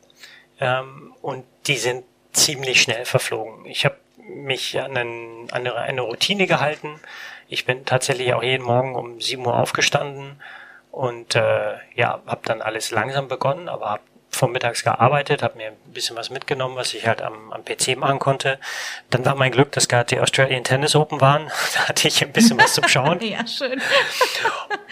ähm, 0.61 1.13
und 1.21 1.43
die 1.67 1.77
sind 1.77 2.05
ziemlich 2.31 2.81
schnell 2.81 3.03
verflogen. 3.03 3.65
Ich 3.65 3.83
habe 3.83 3.97
mich 4.15 4.79
an, 4.79 4.95
einen, 4.95 5.51
an 5.51 5.67
eine 5.67 6.01
Routine 6.01 6.47
gehalten 6.47 7.01
ich 7.47 7.65
bin 7.65 7.85
tatsächlich 7.85 8.33
auch 8.33 8.43
jeden 8.43 8.65
Morgen 8.65 8.95
um 8.95 9.21
7 9.21 9.45
Uhr 9.45 9.57
aufgestanden 9.57 10.41
und 10.91 11.35
äh, 11.35 11.75
ja, 11.95 12.21
habe 12.25 12.41
dann 12.43 12.61
alles 12.61 12.91
langsam 12.91 13.27
begonnen, 13.27 13.69
aber 13.69 13.89
habe 13.89 14.01
vormittags 14.29 14.83
gearbeitet, 14.83 15.41
habe 15.41 15.57
mir 15.57 15.67
ein 15.67 15.93
bisschen 15.93 16.15
was 16.15 16.29
mitgenommen, 16.29 16.75
was 16.75 16.93
ich 16.93 17.07
halt 17.07 17.21
am, 17.21 17.51
am 17.51 17.63
PC 17.63 17.97
machen 17.97 18.19
konnte. 18.19 18.59
Dann 19.09 19.25
war 19.25 19.35
mein 19.35 19.51
Glück, 19.51 19.71
dass 19.71 19.87
gerade 19.87 20.15
die 20.15 20.19
Australian 20.19 20.63
Tennis 20.63 20.95
Open 20.95 21.21
waren. 21.21 21.47
da 21.73 21.87
hatte 21.87 22.07
ich 22.07 22.23
ein 22.23 22.31
bisschen 22.31 22.59
was 22.59 22.73
zum 22.73 22.87
Schauen. 22.87 23.19
ja, 23.21 23.45
schön. 23.47 23.81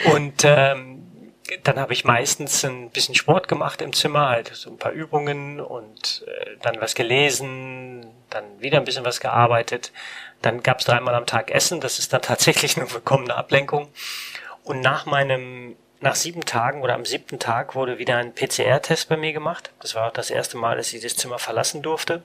und 0.14 0.44
ähm, 0.44 1.02
dann 1.64 1.80
habe 1.80 1.94
ich 1.94 2.06
meistens 2.06 2.64
ein 2.66 2.90
bisschen 2.90 3.16
Sport 3.16 3.48
gemacht 3.48 3.82
im 3.82 3.94
Zimmer, 3.94 4.30
halt 4.30 4.52
so 4.54 4.70
ein 4.70 4.78
paar 4.78 4.92
Übungen 4.92 5.60
und 5.60 6.26
äh, 6.28 6.58
dann 6.62 6.82
was 6.82 6.96
gelesen, 6.96 8.06
dann 8.36 8.62
wieder 8.62 8.78
ein 8.78 8.86
bisschen 8.86 9.06
was 9.06 9.20
gearbeitet. 9.20 9.92
Dann 10.42 10.62
gab 10.62 10.80
es 10.80 10.86
dreimal 10.86 11.16
am 11.16 11.26
Tag 11.26 11.52
Essen, 11.52 11.82
das 11.82 12.00
ist 12.00 12.14
dann 12.14 12.22
tatsächlich 12.22 12.78
eine 12.78 12.92
willkommene 12.92 13.36
Ablenkung. 13.36 13.90
Und 14.64 14.82
nach 14.82 15.06
meinem, 15.06 15.76
nach 16.02 16.16
sieben 16.16 16.42
Tagen 16.42 16.82
oder 16.82 16.96
am 16.96 17.06
siebten 17.06 17.40
Tag 17.40 17.76
wurde 17.76 17.98
wieder 17.98 18.18
ein 18.18 18.34
PCR-Test 18.34 19.10
bei 19.10 19.18
mir 19.18 19.34
gemacht. 19.34 19.72
Das 19.80 19.96
war 19.96 20.08
auch 20.08 20.14
das 20.14 20.30
erste 20.30 20.58
Mal, 20.58 20.78
dass 20.78 20.94
ich 20.94 21.02
das 21.02 21.16
Zimmer 21.16 21.40
verlassen 21.40 21.82
durfte. 21.82 22.24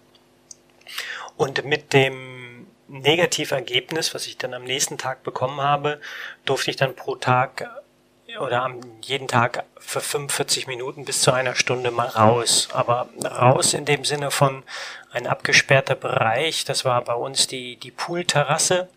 Und 1.36 1.64
mit 1.64 1.92
dem 1.92 2.66
Negativergebnis, 2.88 4.14
was 4.14 4.26
ich 4.26 4.36
dann 4.36 4.52
am 4.52 4.64
nächsten 4.64 4.98
Tag 4.98 5.22
bekommen 5.22 5.60
habe, 5.60 6.00
durfte 6.44 6.70
ich 6.70 6.76
dann 6.76 6.96
pro 6.96 7.14
Tag 7.14 7.70
oder 8.38 8.70
jeden 9.02 9.28
Tag 9.28 9.64
für 9.78 10.00
45 10.00 10.66
Minuten 10.66 11.04
bis 11.04 11.22
zu 11.22 11.32
einer 11.32 11.54
Stunde 11.54 11.90
mal 11.90 12.06
raus. 12.06 12.68
Aber 12.72 13.08
raus 13.24 13.74
in 13.74 13.84
dem 13.84 14.04
Sinne 14.04 14.30
von 14.30 14.62
ein 15.12 15.26
abgesperrter 15.26 15.94
Bereich. 15.94 16.64
Das 16.64 16.84
war 16.84 17.02
bei 17.02 17.14
uns 17.14 17.46
die, 17.46 17.76
die 17.76 17.90
Poolterrasse. 17.90 18.88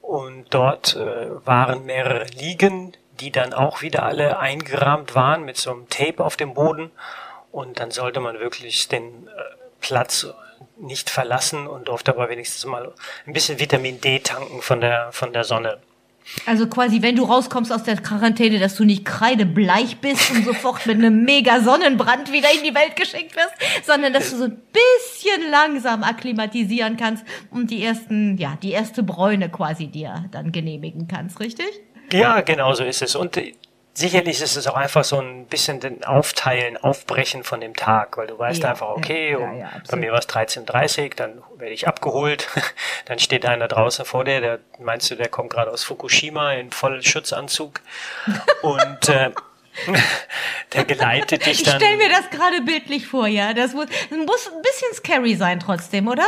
Und 0.00 0.46
dort 0.50 0.96
äh, 0.96 1.46
waren 1.46 1.84
mehrere 1.84 2.24
Liegen, 2.26 2.96
die 3.20 3.30
dann 3.30 3.52
auch 3.52 3.82
wieder 3.82 4.04
alle 4.04 4.38
eingerahmt 4.38 5.14
waren 5.14 5.44
mit 5.44 5.56
so 5.56 5.70
einem 5.70 5.88
Tape 5.88 6.24
auf 6.24 6.36
dem 6.36 6.54
Boden. 6.54 6.90
Und 7.52 7.80
dann 7.80 7.90
sollte 7.90 8.20
man 8.20 8.40
wirklich 8.40 8.88
den 8.88 9.28
äh, 9.28 9.30
Platz 9.80 10.26
nicht 10.78 11.10
verlassen 11.10 11.66
und 11.66 11.88
durfte 11.88 12.12
aber 12.12 12.28
wenigstens 12.28 12.64
mal 12.64 12.92
ein 13.26 13.32
bisschen 13.32 13.60
Vitamin 13.60 14.00
D 14.00 14.20
tanken 14.20 14.62
von 14.62 14.80
der, 14.80 15.12
von 15.12 15.32
der 15.32 15.44
Sonne. 15.44 15.78
Also 16.46 16.66
quasi, 16.66 17.02
wenn 17.02 17.16
du 17.16 17.24
rauskommst 17.24 17.72
aus 17.72 17.82
der 17.82 17.96
Quarantäne, 17.96 18.58
dass 18.58 18.76
du 18.76 18.84
nicht 18.84 19.04
kreidebleich 19.04 19.98
bist 19.98 20.30
und 20.30 20.44
sofort 20.44 20.86
mit 20.86 20.96
einem 20.96 21.24
mega 21.24 21.60
Sonnenbrand 21.60 22.32
wieder 22.32 22.48
in 22.56 22.64
die 22.64 22.74
Welt 22.74 22.96
geschickt 22.96 23.36
wirst, 23.36 23.86
sondern 23.86 24.12
dass 24.12 24.30
du 24.30 24.36
so 24.36 24.44
ein 24.44 24.60
bisschen 24.72 25.50
langsam 25.50 26.02
akklimatisieren 26.02 26.96
kannst 26.96 27.24
und 27.50 27.70
die 27.70 27.82
ersten, 27.82 28.36
ja, 28.38 28.56
die 28.62 28.70
erste 28.70 29.02
Bräune 29.02 29.48
quasi 29.48 29.88
dir 29.88 30.26
dann 30.30 30.52
genehmigen 30.52 31.08
kannst, 31.08 31.40
richtig? 31.40 31.68
Ja, 32.12 32.40
genau 32.40 32.74
so 32.74 32.84
ist 32.84 33.02
es. 33.02 33.14
Und 33.14 33.36
sicherlich 34.00 34.40
ist 34.40 34.56
es 34.56 34.66
auch 34.66 34.74
einfach 34.74 35.04
so 35.04 35.20
ein 35.20 35.46
bisschen 35.46 35.78
den 35.78 36.02
Aufteilen, 36.04 36.76
Aufbrechen 36.76 37.44
von 37.44 37.60
dem 37.60 37.76
Tag, 37.76 38.16
weil 38.16 38.26
du 38.26 38.38
weißt 38.38 38.62
ja, 38.62 38.70
einfach, 38.70 38.88
okay, 38.88 39.32
ja, 39.32 39.38
um, 39.38 39.58
ja, 39.58 39.70
bei 39.88 39.96
mir 39.96 40.12
war 40.12 40.18
es 40.18 40.28
13.30 40.28 41.14
dann 41.14 41.42
werde 41.56 41.74
ich 41.74 41.86
abgeholt, 41.86 42.48
dann 43.04 43.18
steht 43.18 43.46
einer 43.46 43.68
draußen 43.68 44.04
vor 44.04 44.24
dir, 44.24 44.40
der 44.40 44.58
meinst 44.78 45.10
du, 45.10 45.14
der 45.14 45.28
kommt 45.28 45.50
gerade 45.50 45.70
aus 45.70 45.84
Fukushima 45.84 46.54
in 46.54 46.72
Vollschutzanzug 46.72 47.80
und 48.62 49.08
äh, 49.08 49.30
der 50.72 50.84
geleitet 50.84 51.46
dich 51.46 51.62
dann. 51.62 51.76
Ich 51.76 51.84
stell 51.84 51.96
mir 51.96 52.08
das 52.08 52.30
gerade 52.30 52.62
bildlich 52.62 53.06
vor, 53.06 53.26
ja. 53.26 53.54
Das 53.54 53.72
muss, 53.72 53.86
das 53.86 54.18
muss 54.18 54.50
ein 54.52 54.62
bisschen 54.62 54.94
scary 54.94 55.36
sein 55.36 55.60
trotzdem, 55.60 56.08
oder? 56.08 56.26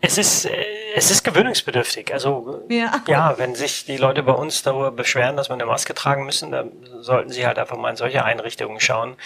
Es 0.00 0.18
ist, 0.18 0.46
äh, 0.46 0.64
es 0.94 1.10
ist 1.10 1.22
gewöhnungsbedürftig. 1.24 2.12
Also 2.12 2.64
ja. 2.68 3.02
ja, 3.06 3.34
wenn 3.38 3.54
sich 3.54 3.84
die 3.84 3.96
Leute 3.96 4.22
bei 4.22 4.32
uns 4.32 4.62
darüber 4.62 4.90
beschweren, 4.90 5.36
dass 5.36 5.48
wir 5.48 5.54
eine 5.54 5.66
Maske 5.66 5.94
tragen 5.94 6.24
müssen, 6.24 6.50
dann 6.52 6.72
sollten 7.00 7.30
sie 7.30 7.46
halt 7.46 7.58
einfach 7.58 7.76
mal 7.76 7.90
in 7.90 7.96
solche 7.96 8.24
Einrichtungen 8.24 8.80
schauen. 8.80 9.16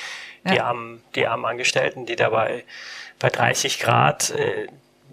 Die 0.49 0.57
ja. 0.57 0.65
armen, 0.65 1.03
die 1.15 1.27
armen 1.27 1.45
Angestellten, 1.47 2.07
die 2.07 2.17
dabei 2.17 2.65
bei 3.19 3.31
30 3.31 3.79
Grad 3.79 4.31
äh, 4.31 4.67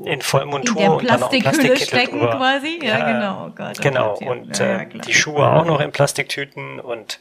in 0.03 0.21
Vollmontur 0.21 0.81
in 0.81 0.91
und 0.91 1.09
dann 1.09 1.23
auch 1.23 1.29
Plastikhülle 1.29 1.77
stecken 1.77 2.19
drüber. 2.19 2.37
quasi. 2.37 2.79
Ja, 2.81 2.99
ja 2.99 3.11
genau. 3.11 3.45
Oh 3.47 3.51
Gott, 3.55 3.77
oh 3.79 3.81
genau. 3.81 4.15
Und 4.15 4.59
äh, 4.59 4.87
die 4.87 5.13
Schuhe 5.13 5.47
auch 5.47 5.65
noch 5.65 5.79
in 5.79 5.91
Plastiktüten 5.91 6.79
und 6.79 7.19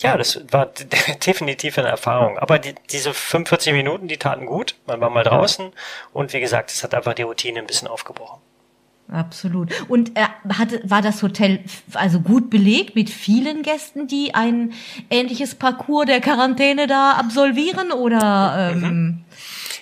ja, 0.00 0.16
das 0.16 0.40
war 0.50 0.66
definitiv 1.26 1.78
eine 1.78 1.88
Erfahrung. 1.88 2.38
Aber 2.38 2.58
die, 2.58 2.74
diese 2.90 3.14
45 3.14 3.72
Minuten, 3.72 4.08
die 4.08 4.16
taten 4.16 4.46
gut. 4.46 4.74
Man 4.86 5.00
war 5.00 5.10
mal 5.10 5.24
draußen 5.24 5.72
und 6.12 6.32
wie 6.32 6.40
gesagt, 6.40 6.70
es 6.70 6.82
hat 6.82 6.94
einfach 6.94 7.14
die 7.14 7.22
Routine 7.22 7.60
ein 7.60 7.66
bisschen 7.66 7.88
aufgebrochen. 7.88 8.40
Absolut. 9.12 9.72
Und 9.88 10.16
er 10.16 10.30
hatte, 10.56 10.80
war 10.84 11.02
das 11.02 11.22
Hotel 11.22 11.64
also 11.94 12.20
gut 12.20 12.48
belegt 12.48 12.94
mit 12.94 13.10
vielen 13.10 13.62
Gästen, 13.62 14.06
die 14.06 14.34
ein 14.34 14.72
ähnliches 15.10 15.56
Parcours 15.56 16.06
der 16.06 16.20
Quarantäne 16.20 16.86
da 16.86 17.12
absolvieren 17.12 17.90
oder 17.90 18.70
ähm, 18.72 18.80
mhm. 18.80 19.24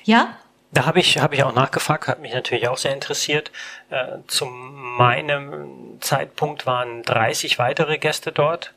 ja? 0.05 0.35
Da 0.73 0.87
habe 0.87 1.01
ich, 1.01 1.19
hab 1.19 1.33
ich 1.33 1.45
auch 1.45 1.55
nachgefragt, 1.55 2.09
hat 2.09 2.21
mich 2.21 2.33
natürlich 2.33 2.69
auch 2.69 2.77
sehr 2.77 2.93
interessiert. 2.93 3.51
Äh, 3.91 4.19
zu 4.27 4.47
meinem 4.47 5.99
Zeitpunkt 6.01 6.67
waren 6.67 7.03
30 7.03 7.59
weitere 7.59 7.99
Gäste 7.99 8.33
dort. 8.33 8.75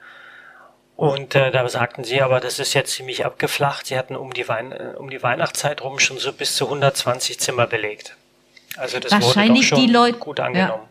Und 1.01 1.34
äh, 1.34 1.50
da 1.50 1.67
sagten 1.67 2.03
sie, 2.03 2.22
aber 2.22 2.39
das 2.39 2.60
ist 2.60 2.75
jetzt 2.75 2.91
ziemlich 2.91 3.25
abgeflacht. 3.25 3.88
Sie 3.88 3.98
hatten 3.98 4.15
um 4.15 4.36
die, 4.36 4.48
Wein 4.48 4.72
äh, 4.72 4.93
um 4.96 5.10
die 5.10 5.24
Weihnachtszeit 5.24 5.81
rum 5.81 5.98
schon 5.98 6.20
so 6.20 6.31
bis 6.31 6.55
zu 6.55 6.65
120 6.65 7.39
Zimmer 7.39 7.65
belegt. 7.65 8.15
Also 8.77 9.00
das 9.00 9.12
wahrscheinlich 9.12 9.72
wurde 9.72 9.77
doch 9.77 9.77
schon 9.77 9.88
die 9.88 9.91
Leute, 9.91 10.20
gut 10.20 10.39
angenommen. 10.39 10.84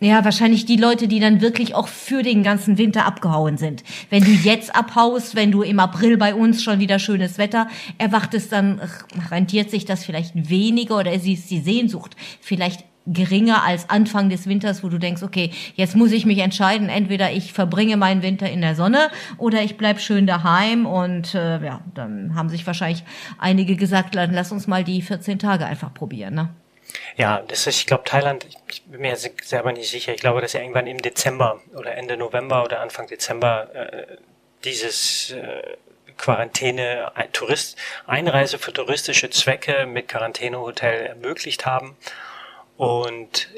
Ja. 0.00 0.16
ja, 0.16 0.24
wahrscheinlich 0.24 0.64
die 0.64 0.78
Leute, 0.78 1.08
die 1.08 1.20
dann 1.20 1.42
wirklich 1.42 1.74
auch 1.74 1.88
für 1.88 2.22
den 2.22 2.42
ganzen 2.42 2.78
Winter 2.78 3.04
abgehauen 3.04 3.58
sind. 3.58 3.84
Wenn 4.08 4.24
du 4.24 4.30
jetzt 4.30 4.74
abhaust, 4.74 5.34
wenn 5.34 5.52
du 5.52 5.60
im 5.60 5.78
April 5.78 6.16
bei 6.16 6.34
uns 6.34 6.62
schon 6.62 6.78
wieder 6.78 6.98
schönes 6.98 7.36
Wetter 7.36 7.68
erwartest, 7.98 8.52
dann 8.52 8.80
rentiert 9.30 9.70
sich 9.70 9.84
das 9.84 10.06
vielleicht 10.06 10.48
weniger 10.48 10.96
oder 10.96 11.12
ist 11.12 11.24
die 11.24 11.60
Sehnsucht 11.60 12.16
vielleicht 12.40 12.86
geringer 13.06 13.64
als 13.64 13.88
Anfang 13.88 14.28
des 14.28 14.46
Winters, 14.46 14.84
wo 14.84 14.88
du 14.88 14.98
denkst, 14.98 15.22
okay, 15.22 15.50
jetzt 15.74 15.96
muss 15.96 16.12
ich 16.12 16.26
mich 16.26 16.38
entscheiden, 16.38 16.88
entweder 16.88 17.32
ich 17.32 17.52
verbringe 17.52 17.96
meinen 17.96 18.22
Winter 18.22 18.48
in 18.48 18.60
der 18.60 18.74
Sonne 18.74 19.10
oder 19.38 19.62
ich 19.62 19.76
bleib 19.76 20.00
schön 20.00 20.26
daheim 20.26 20.86
und 20.86 21.34
äh, 21.34 21.58
ja, 21.64 21.80
dann 21.94 22.34
haben 22.34 22.48
sich 22.48 22.66
wahrscheinlich 22.66 23.04
einige 23.38 23.76
gesagt, 23.76 24.14
lass 24.14 24.52
uns 24.52 24.66
mal 24.66 24.84
die 24.84 25.02
14 25.02 25.38
Tage 25.38 25.66
einfach 25.66 25.92
probieren, 25.94 26.34
ne? 26.34 26.50
Ja, 27.16 27.42
das 27.46 27.66
ist, 27.66 27.78
ich 27.78 27.86
glaube, 27.86 28.04
Thailand, 28.04 28.46
ich 28.68 28.82
bin 28.82 29.00
mir 29.00 29.16
selber 29.16 29.72
nicht 29.72 29.88
sicher. 29.88 30.12
Ich 30.12 30.20
glaube, 30.20 30.40
dass 30.40 30.54
irgendwann 30.54 30.88
im 30.88 31.00
Dezember 31.00 31.60
oder 31.76 31.94
Ende 31.96 32.16
November 32.16 32.64
oder 32.64 32.80
Anfang 32.80 33.06
Dezember 33.06 33.72
äh, 33.74 34.16
dieses 34.64 35.30
äh, 35.30 35.76
Quarantäne, 36.16 37.10
Tourist, 37.32 37.78
Einreise 38.06 38.58
für 38.58 38.72
touristische 38.72 39.30
Zwecke 39.30 39.86
mit 39.86 40.08
Quarantänehotel 40.08 41.06
ermöglicht 41.06 41.64
haben. 41.64 41.96
Und 42.80 43.48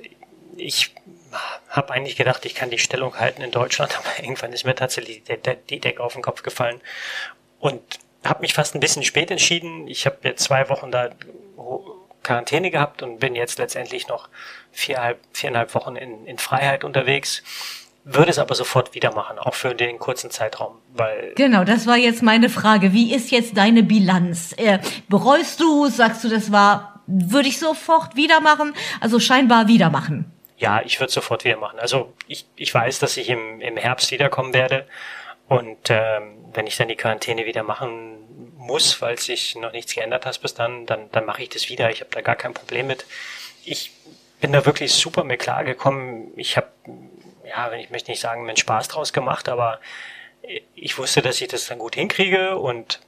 ich 0.57 0.93
habe 1.69 1.93
eigentlich 1.93 2.17
gedacht, 2.17 2.45
ich 2.45 2.57
kann 2.57 2.71
die 2.71 2.79
Stellung 2.79 3.21
halten 3.21 3.41
in 3.41 3.53
Deutschland, 3.53 3.97
aber 3.97 4.21
irgendwann 4.21 4.53
ist 4.53 4.65
mir 4.65 4.75
tatsächlich 4.75 5.23
die 5.71 5.79
Decke 5.79 6.03
auf 6.03 6.15
den 6.15 6.23
Kopf 6.23 6.43
gefallen 6.43 6.81
und 7.61 7.81
habe 8.25 8.41
mich 8.41 8.53
fast 8.53 8.75
ein 8.75 8.81
bisschen 8.81 9.05
spät 9.05 9.31
entschieden. 9.31 9.87
Ich 9.87 10.07
habe 10.07 10.17
jetzt 10.25 10.43
zwei 10.43 10.69
Wochen 10.69 10.91
da 10.91 11.11
Quarantäne 12.25 12.73
gehabt 12.73 13.01
und 13.03 13.21
bin 13.21 13.37
jetzt 13.37 13.61
letztendlich 13.61 14.09
noch 14.09 14.29
viereinhalb, 14.73 15.21
viereinhalb 15.33 15.73
Wochen 15.77 15.95
in, 15.95 16.27
in 16.27 16.39
Freiheit 16.39 16.83
unterwegs. 16.83 17.45
würde 18.03 18.33
es 18.33 18.41
aber 18.41 18.57
sofort 18.57 18.93
wieder 18.97 19.15
machen, 19.15 19.39
auch 19.39 19.55
für 19.55 19.73
den 19.73 20.01
kurzen 20.01 20.33
Zeitraum, 20.33 20.79
weil. 20.95 21.33
Genau, 21.37 21.63
das 21.63 21.87
war 21.87 21.97
jetzt 21.97 22.25
meine 22.25 22.49
Frage. 22.49 22.93
Wie 22.93 23.15
ist 23.15 23.31
jetzt 23.31 23.57
deine 23.57 23.85
Bilanz? 23.85 24.53
Äh, 24.57 24.81
bereust 25.09 25.61
du, 25.61 25.87
sagst 25.87 26.25
du, 26.25 26.29
das 26.29 26.51
war, 26.51 26.92
würde 27.07 27.49
ich 27.49 27.59
sofort 27.59 28.17
wieder 28.17 28.41
machen? 28.41 28.75
Also 29.01 29.21
scheinbar 29.21 29.69
wieder 29.69 29.91
machen. 29.91 30.31
Ja, 30.57 30.83
ich 30.85 31.01
würde 31.01 31.13
sofort 31.13 31.45
wieder 31.45 31.57
machen. 31.57 31.79
Also 31.79 32.13
ich, 32.29 32.47
ich 32.57 32.73
weiß, 32.73 32.99
dass 33.01 33.17
ich 33.17 33.29
im, 33.29 33.61
im 33.61 33.77
Herbst 33.77 34.11
wiederkommen 34.11 34.55
werde. 34.55 34.87
Und 35.49 35.91
ähm, 35.91 36.37
wenn 36.55 36.67
ich 36.67 36.77
dann 36.77 36.89
die 36.89 36.97
Quarantäne 36.97 37.47
wieder 37.47 37.63
machen 37.63 38.19
muss, 38.57 39.03
weil 39.03 39.19
sich 39.19 39.57
noch 39.57 39.73
nichts 39.73 39.95
geändert 39.95 40.25
hat 40.25 40.41
bis 40.41 40.55
dann, 40.55 40.87
dann, 40.87 41.11
dann 41.11 41.27
mache 41.27 41.43
ich 41.43 41.49
das 41.49 41.69
wieder. 41.69 41.91
Ich 41.91 42.01
habe 42.01 42.11
da 42.11 42.21
gar 42.21 42.37
kein 42.37 42.55
Problem 42.55 42.87
mit. 42.87 43.05
Ich 43.65 43.93
bin 44.41 44.53
da 44.53 44.65
wirklich 44.65 44.93
super 44.95 45.25
mit 45.25 45.41
klargekommen. 45.41 46.33
Ich 46.37 46.57
habe 46.57 46.69
ja, 47.45 47.73
ich 47.73 47.91
möchte 47.91 48.11
nicht 48.11 48.21
sagen, 48.21 48.45
meinen 48.45 48.57
Spaß 48.57 48.89
draus 48.89 49.13
gemacht, 49.13 49.49
aber 49.49 49.81
ich 50.75 50.99
wusste, 50.99 51.23
dass 51.23 51.41
ich 51.41 51.49
das 51.49 51.67
dann 51.67 51.79
gut 51.79 51.95
hinkriege 51.95 52.57
und 52.57 53.01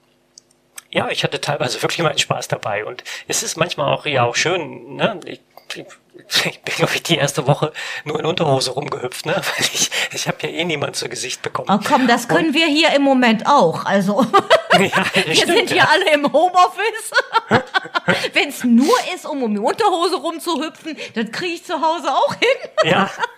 ja, 0.94 1.08
ich 1.10 1.24
hatte 1.24 1.40
teilweise 1.40 1.82
wirklich 1.82 2.02
meinen 2.02 2.18
Spaß 2.18 2.46
dabei 2.48 2.84
und 2.84 3.02
es 3.26 3.42
ist 3.42 3.56
manchmal 3.56 3.92
auch 3.92 4.06
ja 4.06 4.24
auch 4.24 4.36
schön, 4.36 4.94
ne? 4.94 5.18
Ich, 5.24 5.40
ich 5.74 6.60
bin, 6.60 6.74
glaube 6.76 6.92
ich, 6.94 7.02
die 7.02 7.16
erste 7.16 7.48
Woche 7.48 7.72
nur 8.04 8.20
in 8.20 8.26
Unterhose 8.26 8.70
rumgehüpft, 8.70 9.26
ne? 9.26 9.34
Weil 9.34 9.66
ich, 9.72 9.90
ich 10.12 10.28
habe 10.28 10.38
ja 10.42 10.50
eh 10.50 10.64
niemand 10.64 10.94
zu 10.94 11.08
Gesicht 11.08 11.42
bekommen. 11.42 11.68
Oh 11.68 11.84
komm, 11.84 12.06
das 12.06 12.28
können 12.28 12.48
und, 12.48 12.54
wir 12.54 12.66
hier 12.68 12.94
im 12.94 13.02
Moment 13.02 13.44
auch. 13.46 13.84
Also 13.84 14.24
ja, 14.72 15.04
wir 15.26 15.34
stimmt, 15.34 15.52
sind 15.52 15.68
hier 15.70 15.78
ja. 15.78 15.88
alle 15.90 16.12
im 16.12 16.32
Homeoffice. 16.32 17.10
Wenn 18.32 18.50
es 18.50 18.62
nur 18.62 18.96
ist, 19.12 19.26
um 19.26 19.42
um 19.42 19.52
die 19.52 19.60
Unterhose 19.60 20.14
rumzuhüpfen, 20.14 20.96
das 21.14 21.32
kriege 21.32 21.54
ich 21.54 21.64
zu 21.64 21.74
Hause 21.74 22.08
auch 22.08 22.34
hin. 22.34 22.70
ja. 22.84 23.10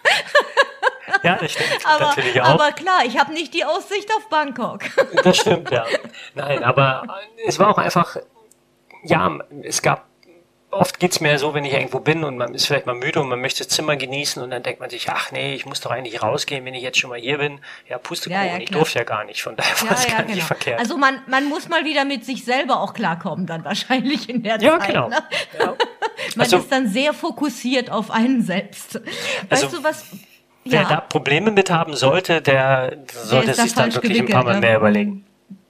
Ja, 1.23 1.37
das 1.37 1.53
stimmt 1.53 1.71
aber, 1.85 2.07
natürlich 2.07 2.41
auch. 2.41 2.47
Aber 2.47 2.73
klar, 2.73 3.01
ich 3.05 3.19
habe 3.19 3.33
nicht 3.33 3.55
die 3.55 3.65
Aussicht 3.65 4.09
auf 4.17 4.29
Bangkok. 4.29 4.81
Das 5.23 5.39
stimmt, 5.39 5.71
ja. 5.71 5.85
Nein, 6.35 6.63
aber 6.63 7.07
es 7.47 7.59
war 7.59 7.71
auch 7.71 7.79
einfach, 7.79 8.17
ja, 9.03 9.39
es 9.63 9.83
gab 9.83 10.07
oft 10.77 11.01
geht's 11.01 11.21
mir 11.21 11.39
so, 11.39 11.55
wenn 11.55 11.65
ich 11.65 11.73
irgendwo 11.73 12.01
bin 12.01 12.25
und 12.25 12.37
man 12.37 12.55
ist 12.55 12.67
vielleicht 12.67 12.87
mal 12.87 12.95
müde 12.95 13.21
und 13.21 13.29
man 13.29 13.41
möchte 13.41 13.65
das 13.65 13.73
Zimmer 13.73 13.97
genießen 13.97 14.43
und 14.43 14.51
dann 14.51 14.63
denkt 14.63 14.81
man 14.81 14.91
sich, 14.91 15.09
ach 15.09 15.33
nee, 15.33 15.55
ich 15.55 15.67
muss 15.67 15.81
doch 15.81 15.91
eigentlich 15.91 16.23
rausgehen, 16.23 16.65
wenn 16.65 16.75
ich 16.75 16.83
jetzt 16.83 16.99
schon 16.99 17.11
mal 17.11 17.19
hier 17.19 17.39
bin. 17.39 17.61
Ja, 17.89 17.99
Pustekuchen, 17.99 18.47
ja, 18.47 18.53
ja, 18.53 18.59
ich 18.59 18.71
durfte 18.71 18.99
ja 18.99 19.05
gar 19.05 19.25
nicht, 19.25 19.43
von 19.43 19.57
daher 19.57 19.89
war 19.89 19.97
es 19.97 20.05
ja, 20.05 20.11
gar 20.13 20.23
genau. 20.23 20.35
nicht 20.35 20.47
verkehrt. 20.47 20.79
Also 20.79 20.97
man, 20.97 21.23
man 21.27 21.47
muss 21.47 21.69
mal 21.69 21.85
wieder 21.85 22.05
mit 22.05 22.25
sich 22.25 22.45
selber 22.45 22.81
auch 22.81 22.95
klarkommen 22.95 23.47
dann 23.47 23.65
wahrscheinlich 23.65 24.29
in 24.29 24.43
der 24.43 24.61
ja, 24.61 24.79
Zeit. 24.79 24.89
Genau. 24.89 25.09
Ne? 25.09 25.19
Ja, 25.59 25.67
man 25.67 26.45
also, 26.45 26.59
ist 26.59 26.71
dann 26.71 26.89
sehr 26.89 27.13
fokussiert 27.13 27.91
auf 27.91 28.11
einen 28.11 28.43
selbst. 28.43 29.01
Weißt 29.49 29.65
also, 29.65 29.79
du 29.79 29.85
was? 29.85 30.05
Wer 30.69 30.85
da 30.85 31.01
Probleme 31.01 31.51
mit 31.51 31.71
haben 31.71 31.95
sollte, 31.95 32.43
der 32.43 32.99
sollte 33.25 33.55
sich 33.55 33.75
dann 33.75 33.95
wirklich 33.95 34.21
ein 34.21 34.27
paar 34.27 34.45
Mal 34.45 34.61
mehr 34.61 34.77
überlegen. 34.77 35.27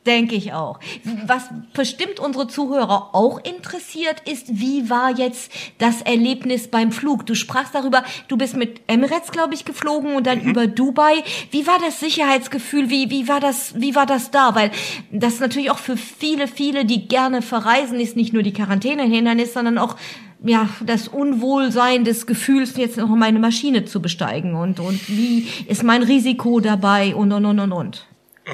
Denke 0.07 0.37
ich 0.37 0.53
auch. 0.53 0.79
Was 1.26 1.49
bestimmt 1.73 2.21
unsere 2.21 2.47
Zuhörer 2.47 3.11
auch 3.12 3.41
interessiert, 3.43 4.23
ist, 4.25 4.47
wie 4.49 4.88
war 4.88 5.11
jetzt 5.11 5.50
das 5.79 6.00
Erlebnis 6.00 6.69
beim 6.69 6.93
Flug? 6.93 7.26
Du 7.26 7.35
sprachst 7.35 7.75
darüber, 7.75 8.05
du 8.29 8.37
bist 8.37 8.57
mit 8.57 8.83
Emirates, 8.87 9.33
glaube 9.33 9.55
ich, 9.55 9.65
geflogen 9.65 10.15
und 10.15 10.25
dann 10.29 10.45
mhm. 10.45 10.50
über 10.50 10.69
Dubai. 10.69 11.25
Wie 11.50 11.67
war 11.67 11.81
das 11.85 11.99
Sicherheitsgefühl? 11.99 12.88
Wie, 12.88 13.11
wie 13.11 13.26
war 13.26 13.41
das, 13.41 13.75
wie 13.81 13.97
war 13.97 14.07
das 14.07 14.31
da? 14.31 14.55
Weil 14.55 14.71
das 15.11 15.41
natürlich 15.41 15.73
auch 15.73 15.79
für 15.79 15.97
viele, 15.97 16.47
viele, 16.47 16.85
die 16.85 17.09
gerne 17.09 17.43
verreisen, 17.43 17.99
ist 17.99 18.15
nicht 18.15 18.33
nur 18.33 18.45
die 18.45 18.53
Quarantäne 18.53 19.03
ein 19.03 19.11
Hindernis, 19.11 19.55
sondern 19.55 19.76
auch 19.76 19.97
ja, 20.45 20.69
das 20.85 21.09
Unwohlsein 21.09 22.05
des 22.05 22.26
Gefühls, 22.26 22.76
jetzt 22.76 22.97
noch 22.97 23.09
meine 23.09 23.38
Maschine 23.38 23.85
zu 23.85 24.00
besteigen 24.02 24.55
und, 24.55 24.81
und 24.81 25.09
wie 25.09 25.49
ist 25.66 25.83
mein 25.83 26.02
Risiko 26.02 26.61
dabei 26.61 27.14
und, 27.14 27.33
und, 27.33 27.45
und, 27.45 27.59
und, 27.59 27.73
und. 27.73 28.07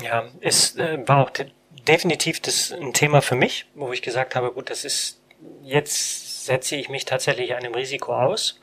Ja, 0.02 0.28
es 0.40 0.76
äh, 0.76 1.06
war 1.06 1.18
auch 1.24 1.30
de 1.30 1.46
definitiv 1.86 2.38
das 2.40 2.72
ein 2.72 2.92
Thema 2.92 3.22
für 3.22 3.34
mich, 3.34 3.66
wo 3.74 3.92
ich 3.92 4.02
gesagt 4.02 4.36
habe, 4.36 4.52
gut, 4.52 4.70
das 4.70 4.84
ist, 4.84 5.20
jetzt 5.64 6.44
setze 6.46 6.76
ich 6.76 6.88
mich 6.88 7.04
tatsächlich 7.04 7.54
einem 7.56 7.74
Risiko 7.74 8.14
aus. 8.14 8.60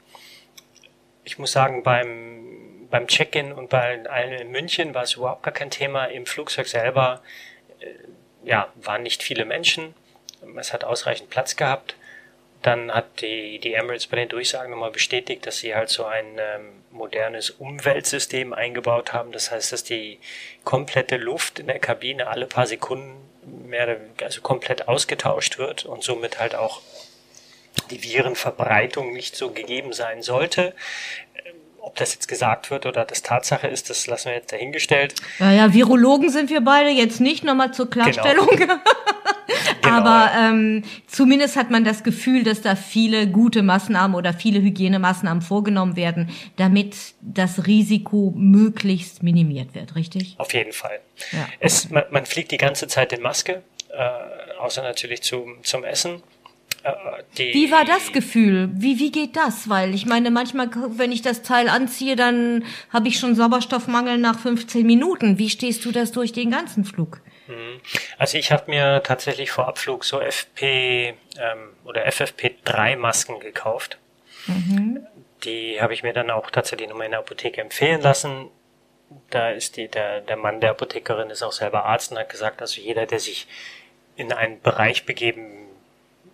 Ich 1.26 1.38
muss 1.38 1.52
sagen, 1.52 1.84
beim, 1.84 2.88
beim 2.90 3.08
Check-in 3.08 3.52
und 3.52 3.70
bei 3.70 4.06
allen 4.10 4.40
in 4.40 4.52
München 4.52 4.94
war 4.94 5.04
es 5.04 5.16
überhaupt 5.16 5.44
gar 5.44 5.54
kein 5.54 5.70
Thema. 5.70 6.06
Im 6.06 6.26
Flugzeug 6.26 6.68
selber, 6.68 7.22
äh, 7.80 7.88
ja, 8.48 8.70
waren 8.82 9.04
nicht 9.04 9.22
viele 9.22 9.44
Menschen. 9.44 9.94
Es 10.58 10.72
hat 10.72 10.86
ausreichend 10.86 11.30
Platz 11.30 11.58
gehabt. 11.58 11.96
Dann 12.62 12.92
hat 12.92 13.22
die, 13.22 13.60
die 13.60 13.74
Emirates 13.74 14.08
bei 14.08 14.18
den 14.18 14.30
Durchsagen 14.30 14.72
nochmal 14.72 14.92
bestätigt, 14.92 15.46
dass 15.48 15.60
sie 15.60 15.75
halt 15.75 15.89
so 15.89 16.06
ein 16.06 16.25
ähm, 16.38 16.84
modernes 16.92 17.51
Umweltsystem 17.51 18.54
eingebaut 18.54 19.13
haben. 19.13 19.32
Das 19.32 19.51
heißt, 19.51 19.72
dass 19.72 19.84
die 19.84 20.19
komplette 20.65 21.17
Luft 21.17 21.60
in 21.60 21.67
der 21.67 21.80
Kabine 21.80 22.28
alle 22.28 22.45
paar 22.45 22.67
Sekunden 22.67 23.15
mehr, 23.67 23.98
also 24.22 24.41
komplett 24.41 24.88
ausgetauscht 24.88 25.58
wird 25.58 25.86
und 25.86 26.04
somit 26.04 26.39
halt 26.39 26.56
auch 26.56 26.82
die 27.91 28.04
Virenverbreitung 28.04 29.13
nicht 29.13 29.36
so 29.36 29.52
gegeben 29.52 29.93
sein 29.93 30.22
sollte. 30.22 30.74
Ähm, 31.45 31.56
ob 31.80 31.95
das 31.95 32.13
jetzt 32.13 32.28
gesagt 32.28 32.72
wird 32.72 32.86
oder 32.86 33.06
das 33.06 33.22
Tatsache 33.22 33.67
ist, 33.67 33.89
das 33.89 34.06
lassen 34.08 34.30
wir 34.30 34.36
jetzt 34.36 34.52
dahingestellt. 34.52 35.15
Naja, 35.39 35.74
Virologen 35.74 36.30
sind 36.30 36.50
wir 36.50 36.62
beide 36.62 36.89
jetzt 36.89 37.22
nicht 37.22 37.43
nochmal 37.43 37.74
zur 37.74 37.89
Klarstellung. 37.89 38.48
Genau. 38.48 38.76
Genau. 39.82 39.98
Aber 39.98 40.32
ähm, 40.38 40.84
zumindest 41.08 41.56
hat 41.56 41.72
man 41.72 41.84
das 41.84 42.04
Gefühl, 42.04 42.44
dass 42.44 42.62
da 42.62 42.76
viele 42.76 43.28
gute 43.28 43.64
Maßnahmen 43.64 44.16
oder 44.16 44.34
viele 44.34 44.62
Hygienemaßnahmen 44.62 45.42
vorgenommen 45.42 45.96
werden, 45.96 46.30
damit 46.58 46.96
das 47.22 47.66
Risiko 47.66 48.34
möglichst 48.36 49.24
minimiert 49.24 49.74
wird, 49.76 49.96
richtig? 49.96 50.36
Auf 50.38 50.54
jeden 50.54 50.74
Fall. 50.74 51.00
Ja. 51.32 51.48
Es, 51.60 51.90
man, 51.90 52.04
man 52.12 52.26
fliegt 52.26 52.52
die 52.52 52.58
ganze 52.58 52.88
Zeit 52.88 53.14
in 53.14 53.22
Maske, 53.22 53.64
äh, 53.90 54.60
außer 54.60 54.82
natürlich 54.84 55.22
zum, 55.24 55.64
zum 55.64 55.84
Essen. 55.84 56.22
Äh, 56.84 56.92
die, 57.38 57.54
wie 57.54 57.72
war 57.72 57.86
das 57.86 58.12
Gefühl? 58.12 58.70
Wie, 58.74 59.00
wie 59.00 59.12
geht 59.12 59.36
das? 59.36 59.70
Weil 59.70 59.94
ich 59.94 60.06
meine, 60.06 60.32
manchmal, 60.32 60.70
wenn 60.98 61.12
ich 61.12 61.22
das 61.22 61.42
Teil 61.42 61.70
anziehe, 61.70 62.16
dann 62.16 62.64
habe 62.92 63.08
ich 63.08 63.20
schon 63.20 63.36
Sauerstoffmangel 63.36 64.18
nach 64.18 64.40
15 64.40 64.86
Minuten. 64.86 65.38
Wie 65.38 65.50
stehst 65.50 65.86
du 65.86 65.92
das 65.92 66.12
durch 66.12 66.32
den 66.32 66.52
ganzen 66.52 66.86
Flug? 66.86 67.22
Mhm. 67.50 67.82
Also 68.18 68.38
ich 68.38 68.52
habe 68.52 68.70
mir 68.70 69.02
tatsächlich 69.04 69.52
vor 69.52 69.68
Abflug 69.68 70.06
so 70.06 70.22
FP 70.22 71.16
ähm, 71.40 71.76
oder 71.84 72.08
FFP3 72.08 72.96
Masken 72.96 73.40
gekauft. 73.40 73.98
Mhm. 74.46 75.06
Die 75.44 75.82
habe 75.82 75.94
ich 75.94 76.04
mir 76.04 76.14
dann 76.14 76.30
auch 76.30 76.52
tatsächlich 76.52 76.88
nochmal 76.88 77.06
in 77.06 77.12
der 77.12 77.22
Apotheke 77.22 77.60
empfehlen 77.60 78.02
lassen. 78.02 78.50
Da 79.32 79.50
ist 79.50 79.78
die, 79.78 79.88
der, 79.88 80.22
der 80.22 80.38
Mann 80.38 80.62
der 80.62 80.72
Apothekerin 80.72 81.32
ist 81.32 81.42
auch 81.42 81.52
selber 81.52 81.86
Arzt 81.86 82.12
und 82.12 82.20
hat 82.20 82.30
gesagt, 82.30 82.62
also 82.62 82.80
jeder, 82.80 83.08
der 83.08 83.20
sich 83.20 83.48
in 84.16 84.32
einen 84.32 84.62
Bereich 84.62 85.06
begeben 85.06 85.66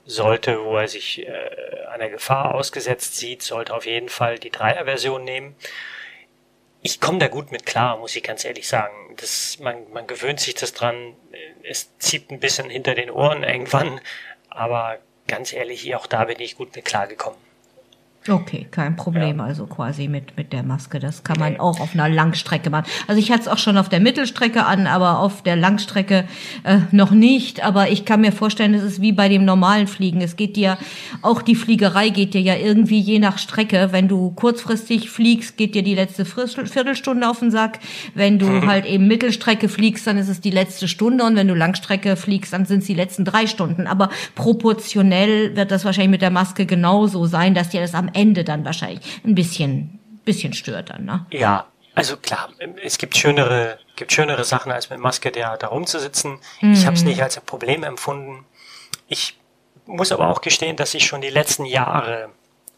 sollte, 0.06 0.64
wo 0.64 0.78
er 0.78 0.90
sich 0.90 1.26
äh, 1.26 1.86
einer 1.94 2.10
Gefahr 2.10 2.54
ausgesetzt 2.56 3.16
sieht, 3.16 3.42
sollte 3.42 3.74
auf 3.74 3.86
jeden 3.86 4.10
Fall 4.10 4.38
die 4.38 4.50
Dreier-Version 4.50 5.24
nehmen 5.24 5.56
ich 6.86 7.02
komme 7.02 7.18
da 7.18 7.30
gut 7.30 7.52
mit 7.52 7.66
klar, 7.66 7.98
muss 7.98 8.16
ich 8.16 8.22
ganz 8.22 8.46
ehrlich 8.46 8.68
sagen. 8.68 8.94
Das, 9.18 9.58
man, 9.60 9.92
man 9.92 10.06
gewöhnt 10.06 10.40
sich 10.40 10.54
das 10.54 10.72
dran. 10.72 11.16
Es 11.64 11.98
zieht 11.98 12.30
ein 12.30 12.40
bisschen 12.40 12.70
hinter 12.70 12.94
den 12.94 13.10
Ohren 13.10 13.42
irgendwann. 13.42 14.00
Aber 14.52 15.00
ganz 15.28 15.52
ehrlich, 15.52 15.96
auch 15.96 16.06
da 16.06 16.26
bin 16.26 16.40
ich 16.40 16.58
gut 16.58 16.76
mit 16.76 16.86
klar 16.86 17.08
gekommen. 17.08 17.38
Okay, 18.28 18.66
kein 18.72 18.96
Problem, 18.96 19.38
ja. 19.38 19.44
also 19.44 19.68
quasi 19.68 20.08
mit, 20.08 20.36
mit 20.36 20.52
der 20.52 20.64
Maske. 20.64 21.00
Das 21.00 21.24
kann 21.24 21.38
man 21.40 21.60
auch 21.60 21.80
auf 21.80 21.94
einer 21.94 22.10
Langstrecke 22.10 22.72
machen. 22.72 22.86
Also 23.08 23.20
ich 23.20 23.32
hatte 23.32 23.42
es 23.42 23.48
auch 23.48 23.60
schon 23.60 23.78
auf 23.78 23.88
der 23.88 24.00
Mittelstrecke 24.00 24.66
an, 24.66 24.88
aber 24.88 25.20
auf 25.20 25.44
der 25.44 25.56
Langstrecke 25.56 26.26
äh, 26.64 26.80
noch 26.92 27.12
nicht. 27.12 27.64
Aber 27.64 27.92
ich 27.92 28.04
kann 28.04 28.22
mir 28.22 28.32
vorstellen, 28.32 28.74
es 28.74 28.82
ist 28.82 29.00
wie 29.00 29.12
bei 29.12 29.30
dem 29.30 29.46
normalen 29.46 29.86
Fliegen. 29.86 30.22
Es 30.22 30.38
geht 30.38 30.56
dir, 30.56 30.80
auch 31.22 31.44
die 31.44 31.54
Fliegerei 31.54 32.10
geht 32.10 32.34
dir 32.34 32.42
ja 32.42 32.56
irgendwie 32.56 32.98
je 32.98 33.20
nach 33.20 33.38
Strecke. 33.38 33.90
Wenn 33.92 34.08
du 34.08 34.32
kurzfristig 34.32 35.12
fliegst, 35.12 35.56
geht 35.56 35.76
dir 35.76 35.84
die 35.84 35.96
letzte 35.96 36.26
Viertelstunde 36.26 37.30
auf 37.30 37.40
den 37.40 37.52
Sack. 37.52 37.80
Wenn 38.16 38.40
du 38.40 38.48
mhm. 38.48 38.66
halt 38.66 38.86
eben 38.86 39.08
Mittelstrecke 39.08 39.70
fliegst, 39.70 40.08
dann 40.08 40.18
ist 40.18 40.30
es 40.30 40.42
die 40.42 40.50
letzte 40.50 40.88
Stunde. 40.88 41.26
Und 41.26 41.36
wenn 41.36 41.48
du 41.48 41.54
Langstrecke 41.54 42.16
fliegst, 42.16 42.54
dann 42.54 42.66
sind 42.66 42.80
es 42.80 42.88
die 42.88 42.96
letzten 42.96 43.24
drei 43.24 43.46
Stunden. 43.46 43.86
Aber 43.86 44.10
proportionell 44.34 45.56
wird 45.56 45.70
das 45.70 45.86
wahrscheinlich 45.86 46.10
mit 46.10 46.22
der 46.24 46.32
Maske 46.32 46.66
genauso 46.66 47.28
sein, 47.28 47.54
dass 47.54 47.70
dir 47.70 47.82
das 47.82 47.94
am 47.94 48.10
Ende 48.16 48.44
dann 48.44 48.66
wahrscheinlich 48.66 49.02
ein 49.24 49.36
bisschen, 49.36 50.00
bisschen 50.24 50.54
stört 50.54 50.90
dann, 50.90 51.06
ne? 51.06 51.26
Ja, 51.32 51.68
also 51.94 52.18
klar, 52.18 52.50
es 52.84 52.98
gibt 52.98 53.16
schönere, 53.16 53.80
gibt 53.96 54.12
schönere 54.12 54.44
Sachen 54.44 54.72
als 54.72 54.90
mit 54.90 55.00
Maske 55.00 55.32
da, 55.32 55.56
da 55.56 55.68
rumzusitzen. 55.68 56.40
Mhm. 56.62 56.74
Ich 56.74 56.86
habe 56.86 56.96
es 56.96 57.04
nicht 57.04 57.22
als 57.24 57.38
ein 57.38 57.46
Problem 57.46 57.84
empfunden. 57.84 58.46
Ich 59.08 59.38
muss 59.86 60.12
aber 60.12 60.30
auch 60.30 60.42
gestehen, 60.42 60.76
dass 60.76 60.94
ich 60.94 61.06
schon 61.06 61.22
die 61.22 61.30
letzten 61.30 61.66
Jahre 61.66 62.30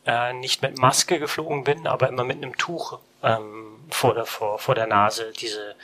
äh, 0.06 0.34
nicht 0.34 0.62
mit 0.62 0.78
Maske 0.78 1.20
geflogen 1.20 1.64
bin, 1.64 1.88
aber 1.88 2.10
immer 2.10 2.24
mit 2.24 2.38
einem 2.38 2.58
Tuch 2.58 3.00
ähm, 3.24 3.80
vor, 3.90 4.14
der, 4.14 4.26
vor, 4.26 4.60
vor 4.60 4.76
der 4.76 4.88
Nase, 4.88 5.34
diese, 5.40 5.76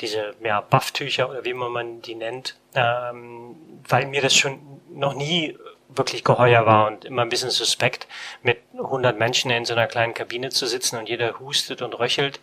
diese 0.00 0.34
ja, 0.42 0.60
Bufftücher 0.60 1.30
oder 1.30 1.44
wie 1.44 1.54
man 1.54 2.02
die 2.02 2.16
nennt, 2.16 2.56
ähm, 2.74 3.56
weil 3.88 4.06
mir 4.06 4.22
das 4.22 4.34
schon 4.34 4.58
noch 4.90 5.14
nie 5.14 5.56
wirklich 5.88 6.24
geheuer 6.24 6.66
war 6.66 6.86
und 6.88 7.04
immer 7.04 7.22
ein 7.22 7.28
bisschen 7.28 7.50
suspekt, 7.50 8.06
mit 8.42 8.58
100 8.74 9.18
Menschen 9.18 9.50
in 9.50 9.64
so 9.64 9.74
einer 9.74 9.86
kleinen 9.86 10.14
Kabine 10.14 10.50
zu 10.50 10.66
sitzen 10.66 10.98
und 10.98 11.08
jeder 11.08 11.38
hustet 11.38 11.82
und 11.82 11.98
röchelt. 11.98 12.40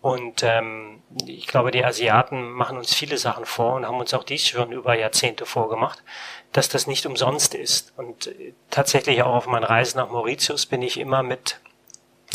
Und 0.00 0.42
ähm, 0.42 1.00
ich 1.26 1.46
glaube, 1.46 1.70
die 1.70 1.84
Asiaten 1.84 2.50
machen 2.50 2.76
uns 2.76 2.92
viele 2.92 3.18
Sachen 3.18 3.44
vor 3.44 3.74
und 3.74 3.86
haben 3.86 4.00
uns 4.00 4.12
auch 4.14 4.24
dies 4.24 4.48
schon 4.48 4.72
über 4.72 4.94
Jahrzehnte 4.94 5.46
vorgemacht, 5.46 6.02
dass 6.50 6.68
das 6.68 6.88
nicht 6.88 7.06
umsonst 7.06 7.54
ist. 7.54 7.92
Und 7.96 8.26
äh, 8.26 8.52
tatsächlich 8.70 9.22
auch 9.22 9.34
auf 9.34 9.46
meinen 9.46 9.62
Reisen 9.62 9.98
nach 9.98 10.10
Mauritius 10.10 10.66
bin 10.66 10.82
ich 10.82 10.98
immer 10.98 11.22
mit 11.22 11.60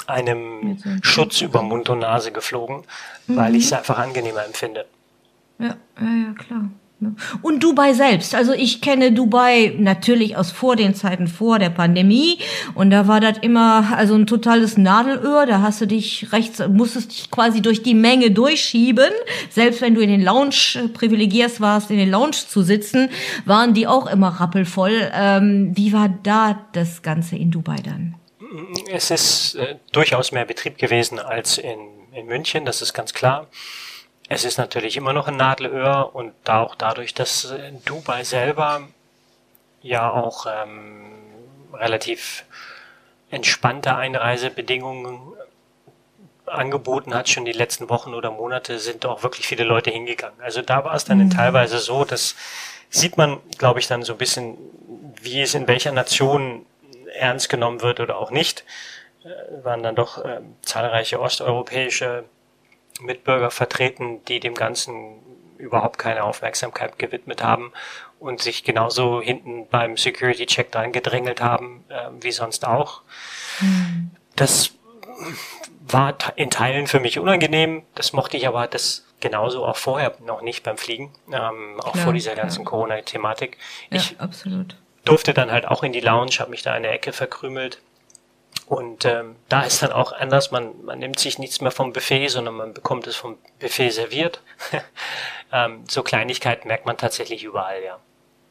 einem 0.07 1.01
Schutz 1.01 1.41
über 1.41 1.61
Mund 1.61 1.89
und 1.89 1.99
Nase 1.99 2.31
geflogen, 2.31 2.83
mhm. 3.27 3.35
weil 3.35 3.55
ich 3.55 3.65
es 3.65 3.73
einfach 3.73 3.97
angenehmer 3.97 4.45
empfinde. 4.45 4.85
Ja, 5.59 5.75
ja, 5.99 6.27
ja, 6.27 6.33
klar. 6.33 6.69
Und 7.43 7.61
Dubai 7.61 7.93
selbst. 7.93 8.33
Also 8.33 8.53
ich 8.53 8.81
kenne 8.81 9.11
Dubai 9.11 9.75
natürlich 9.77 10.35
aus 10.35 10.51
vor 10.51 10.75
den 10.75 10.95
Zeiten 10.95 11.27
vor 11.27 11.59
der 11.59 11.69
Pandemie. 11.69 12.39
Und 12.73 12.89
da 12.89 13.07
war 13.07 13.19
das 13.19 13.37
immer 13.39 13.95
also 13.95 14.15
ein 14.15 14.25
totales 14.25 14.77
Nadelöhr. 14.77 15.45
Da 15.45 15.61
hast 15.61 15.79
du 15.79 15.85
dich 15.85 16.31
rechts, 16.31 16.59
musstest 16.67 17.11
dich 17.11 17.29
quasi 17.29 17.61
durch 17.61 17.83
die 17.83 17.93
Menge 17.93 18.31
durchschieben. 18.31 19.11
Selbst 19.51 19.81
wenn 19.81 19.93
du 19.93 20.01
in 20.01 20.09
den 20.09 20.23
Lounge 20.23 20.55
äh, 20.75 20.87
privilegiert 20.87 21.61
warst, 21.61 21.91
in 21.91 21.97
den 21.97 22.09
Lounge 22.09 22.31
zu 22.31 22.63
sitzen, 22.63 23.09
waren 23.45 23.75
die 23.75 23.85
auch 23.85 24.07
immer 24.07 24.29
rappelvoll. 24.29 25.11
Ähm, 25.13 25.71
wie 25.75 25.93
war 25.93 26.09
da 26.23 26.65
das 26.73 27.03
Ganze 27.03 27.35
in 27.35 27.51
Dubai 27.51 27.77
dann? 27.83 28.15
Es 28.91 29.11
ist 29.11 29.55
äh, 29.55 29.75
durchaus 29.91 30.31
mehr 30.31 30.45
Betrieb 30.45 30.77
gewesen 30.77 31.19
als 31.19 31.59
in, 31.59 31.77
in 32.13 32.25
München, 32.25 32.65
das 32.65 32.81
ist 32.81 32.93
ganz 32.93 33.13
klar. 33.13 33.47
Es 34.29 34.43
ist 34.43 34.57
natürlich 34.57 34.97
immer 34.97 35.13
noch 35.13 35.27
ein 35.27 35.37
Nadelöhr 35.37 36.13
und 36.13 36.33
auch 36.49 36.75
dadurch, 36.75 37.13
dass 37.13 37.53
Dubai 37.85 38.23
selber 38.23 38.81
ja 39.81 40.11
auch 40.11 40.45
ähm, 40.47 41.13
relativ 41.73 42.43
entspannte 43.29 43.95
Einreisebedingungen 43.95 45.33
angeboten 46.45 47.13
hat, 47.13 47.29
schon 47.29 47.45
die 47.45 47.51
letzten 47.51 47.89
Wochen 47.89 48.13
oder 48.13 48.31
Monate 48.31 48.79
sind 48.79 49.05
auch 49.05 49.23
wirklich 49.23 49.47
viele 49.47 49.63
Leute 49.63 49.91
hingegangen. 49.91 50.39
Also 50.41 50.61
da 50.61 50.83
war 50.83 50.95
es 50.95 51.05
dann 51.05 51.19
mhm. 51.19 51.29
teilweise 51.29 51.79
so, 51.79 52.05
dass 52.05 52.35
sieht 52.89 53.17
man, 53.17 53.39
glaube 53.57 53.79
ich, 53.79 53.87
dann 53.87 54.03
so 54.03 54.13
ein 54.13 54.17
bisschen, 54.17 54.57
wie 55.21 55.41
es 55.41 55.53
in 55.53 55.67
welcher 55.67 55.91
Nation 55.91 56.65
ernst 57.13 57.49
genommen 57.49 57.81
wird 57.81 57.99
oder 57.99 58.17
auch 58.17 58.31
nicht. 58.31 58.63
Äh, 59.23 59.63
waren 59.63 59.83
dann 59.83 59.95
doch 59.95 60.23
äh, 60.23 60.39
zahlreiche 60.61 61.19
osteuropäische 61.19 62.23
Mitbürger 63.01 63.51
vertreten, 63.51 64.23
die 64.25 64.39
dem 64.39 64.53
Ganzen 64.53 65.19
überhaupt 65.57 65.97
keine 65.97 66.23
Aufmerksamkeit 66.23 66.99
gewidmet 66.99 67.43
haben 67.43 67.71
und 68.19 68.41
sich 68.41 68.63
genauso 68.63 69.21
hinten 69.21 69.67
beim 69.67 69.97
Security-Check 69.97 70.71
dran 70.71 70.91
gedrängelt 70.91 71.41
haben, 71.41 71.83
äh, 71.89 72.09
wie 72.21 72.31
sonst 72.31 72.65
auch. 72.65 73.01
Mhm. 73.59 74.11
Das 74.35 74.71
war 75.87 76.15
in 76.35 76.49
Teilen 76.49 76.87
für 76.87 76.99
mich 76.99 77.19
unangenehm. 77.19 77.83
Das 77.95 78.13
mochte 78.13 78.37
ich 78.37 78.47
aber 78.47 78.67
das 78.67 79.05
genauso 79.19 79.65
auch 79.65 79.77
vorher 79.77 80.15
noch 80.23 80.41
nicht 80.41 80.63
beim 80.63 80.77
Fliegen, 80.77 81.11
ähm, 81.31 81.79
auch 81.79 81.93
klar, 81.93 82.05
vor 82.05 82.13
dieser 82.13 82.35
ganzen 82.35 82.65
Corona-Thematik. 82.65 83.57
Ja, 83.89 83.97
ich 83.97 84.19
absolut. 84.19 84.75
durfte 85.05 85.33
dann 85.33 85.51
halt 85.51 85.67
auch 85.67 85.83
in 85.83 85.91
die 85.91 86.01
Lounge, 86.01 86.33
habe 86.39 86.51
mich 86.51 86.61
da 86.61 86.75
in 86.77 86.83
der 86.83 86.93
Ecke 86.93 87.13
verkrümelt 87.13 87.79
und 88.65 89.05
ähm, 89.05 89.35
da 89.47 89.61
ist 89.61 89.81
dann 89.81 89.91
auch 89.91 90.11
anders, 90.11 90.51
man, 90.51 90.71
man 90.83 90.99
nimmt 90.99 91.19
sich 91.19 91.39
nichts 91.39 91.61
mehr 91.61 91.71
vom 91.71 91.93
Buffet, 91.93 92.27
sondern 92.27 92.55
man 92.55 92.73
bekommt 92.73 93.07
es 93.07 93.15
vom 93.15 93.37
Buffet 93.59 93.91
serviert. 93.91 94.41
ähm, 95.53 95.83
so 95.87 96.03
Kleinigkeiten 96.03 96.67
merkt 96.67 96.85
man 96.85 96.97
tatsächlich 96.97 97.43
überall, 97.43 97.81
ja. 97.85 97.99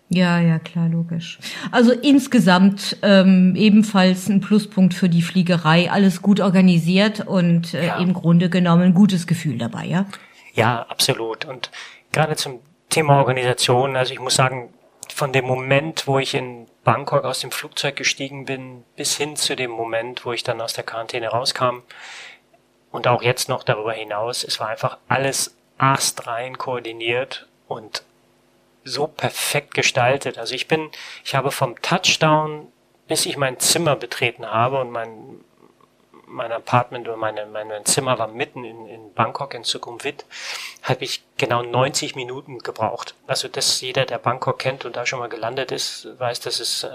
Ja, 0.09 0.39
ja, 0.39 0.61
klar, 0.61 0.89
logisch. 0.89 1.39
Also 1.73 1.91
insgesamt 1.91 2.97
ähm, 3.03 3.57
ebenfalls 3.57 4.29
ein 4.29 4.41
Pluspunkt 4.41 4.95
für 4.95 5.09
die 5.09 5.23
Fliegerei, 5.23 5.91
alles 5.91 6.23
gut 6.23 6.41
organisiert 6.41 7.27
und 7.27 7.75
äh, 7.75 7.89
ja. 7.89 7.99
im 7.99 8.15
Grunde 8.15 8.49
genommen 8.49 8.83
ein 8.83 8.95
gutes 8.95 9.27
Gefühl 9.27 9.59
dabei, 9.59 9.85
ja? 9.87 10.07
Ja, 10.55 10.87
absolut. 10.89 11.45
Und 11.45 11.73
gerade 12.13 12.37
zum 12.37 12.61
Thema 12.89 13.19
Organisation, 13.19 13.97
also 13.97 14.13
ich 14.13 14.21
muss 14.21 14.37
sagen, 14.37 14.73
von 15.17 15.33
dem 15.33 15.47
Moment, 15.47 16.07
wo 16.07 16.19
ich 16.19 16.35
in 16.35 16.69
Bangkok 16.85 17.25
aus 17.25 17.41
dem 17.41 17.51
Flugzeug 17.51 17.97
gestiegen 17.97 18.45
bin, 18.45 18.85
bis 18.97 19.17
hin 19.17 19.35
zu 19.35 19.57
dem 19.57 19.71
Moment, 19.71 20.27
wo 20.27 20.33
ich 20.35 20.43
dann 20.43 20.61
aus 20.61 20.75
der 20.75 20.85
Quarantäne 20.85 21.29
rauskam 21.29 21.79
und 22.91 23.09
auch 23.09 23.23
jetzt 23.23 23.49
noch 23.49 23.63
darüber 23.63 23.95
hinaus, 23.95 24.45
es 24.45 24.61
war 24.61 24.69
einfach 24.69 24.99
alles 25.09 25.57
astrein 25.79 26.59
koordiniert 26.59 27.49
und 27.67 28.03
so 28.85 29.07
perfekt 29.07 29.73
gestaltet. 29.73 30.37
Also 30.37 30.55
ich 30.55 30.69
bin, 30.69 30.91
ich 31.25 31.35
habe 31.35 31.51
vom 31.51 31.81
Touchdown, 31.81 32.71
bis 33.09 33.25
ich 33.25 33.39
mein 33.39 33.59
Zimmer 33.59 33.97
betreten 33.97 34.45
habe 34.45 34.83
und 34.83 34.91
mein, 34.91 35.41
mein 36.27 36.53
Apartment 36.53 37.09
oder 37.09 37.17
meine, 37.17 37.47
mein 37.47 37.85
Zimmer 37.85 38.19
war 38.19 38.29
mitten 38.29 38.65
in, 38.65 38.87
in 38.87 39.15
Bangkok 39.15 39.55
in 39.55 39.65
Sukhumvit, 39.65 40.25
habe 40.83 41.05
ich 41.05 41.23
genau 41.37 41.63
90 41.63 42.17
Minuten 42.17 42.59
gebraucht. 42.59 43.15
Also 43.27 43.49
dass 43.49 43.81
jeder, 43.81 44.05
der 44.05 44.19
Bangkok 44.19 44.59
kennt 44.59 44.85
und 44.85 44.97
da 44.97 45.07
schon 45.07 45.19
mal 45.19 45.29
gelandet 45.29 45.73
ist, 45.73 46.09
weiß, 46.19 46.41
das 46.41 46.61
ist 46.61 46.85
äh, 46.85 46.89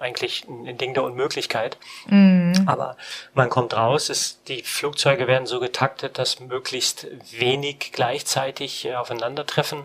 eigentlich 0.00 0.46
ein 0.48 0.78
Ding 0.78 0.94
der 0.94 1.04
Unmöglichkeit. 1.04 1.76
Mhm. 2.06 2.64
Aber 2.66 2.96
man 3.34 3.48
kommt 3.48 3.74
raus, 3.74 4.10
ist, 4.10 4.48
die 4.48 4.62
Flugzeuge 4.62 5.26
werden 5.26 5.46
so 5.46 5.60
getaktet, 5.60 6.18
dass 6.18 6.40
möglichst 6.40 7.06
wenig 7.32 7.92
gleichzeitig 7.92 8.84
äh, 8.86 8.94
aufeinandertreffen. 8.94 9.84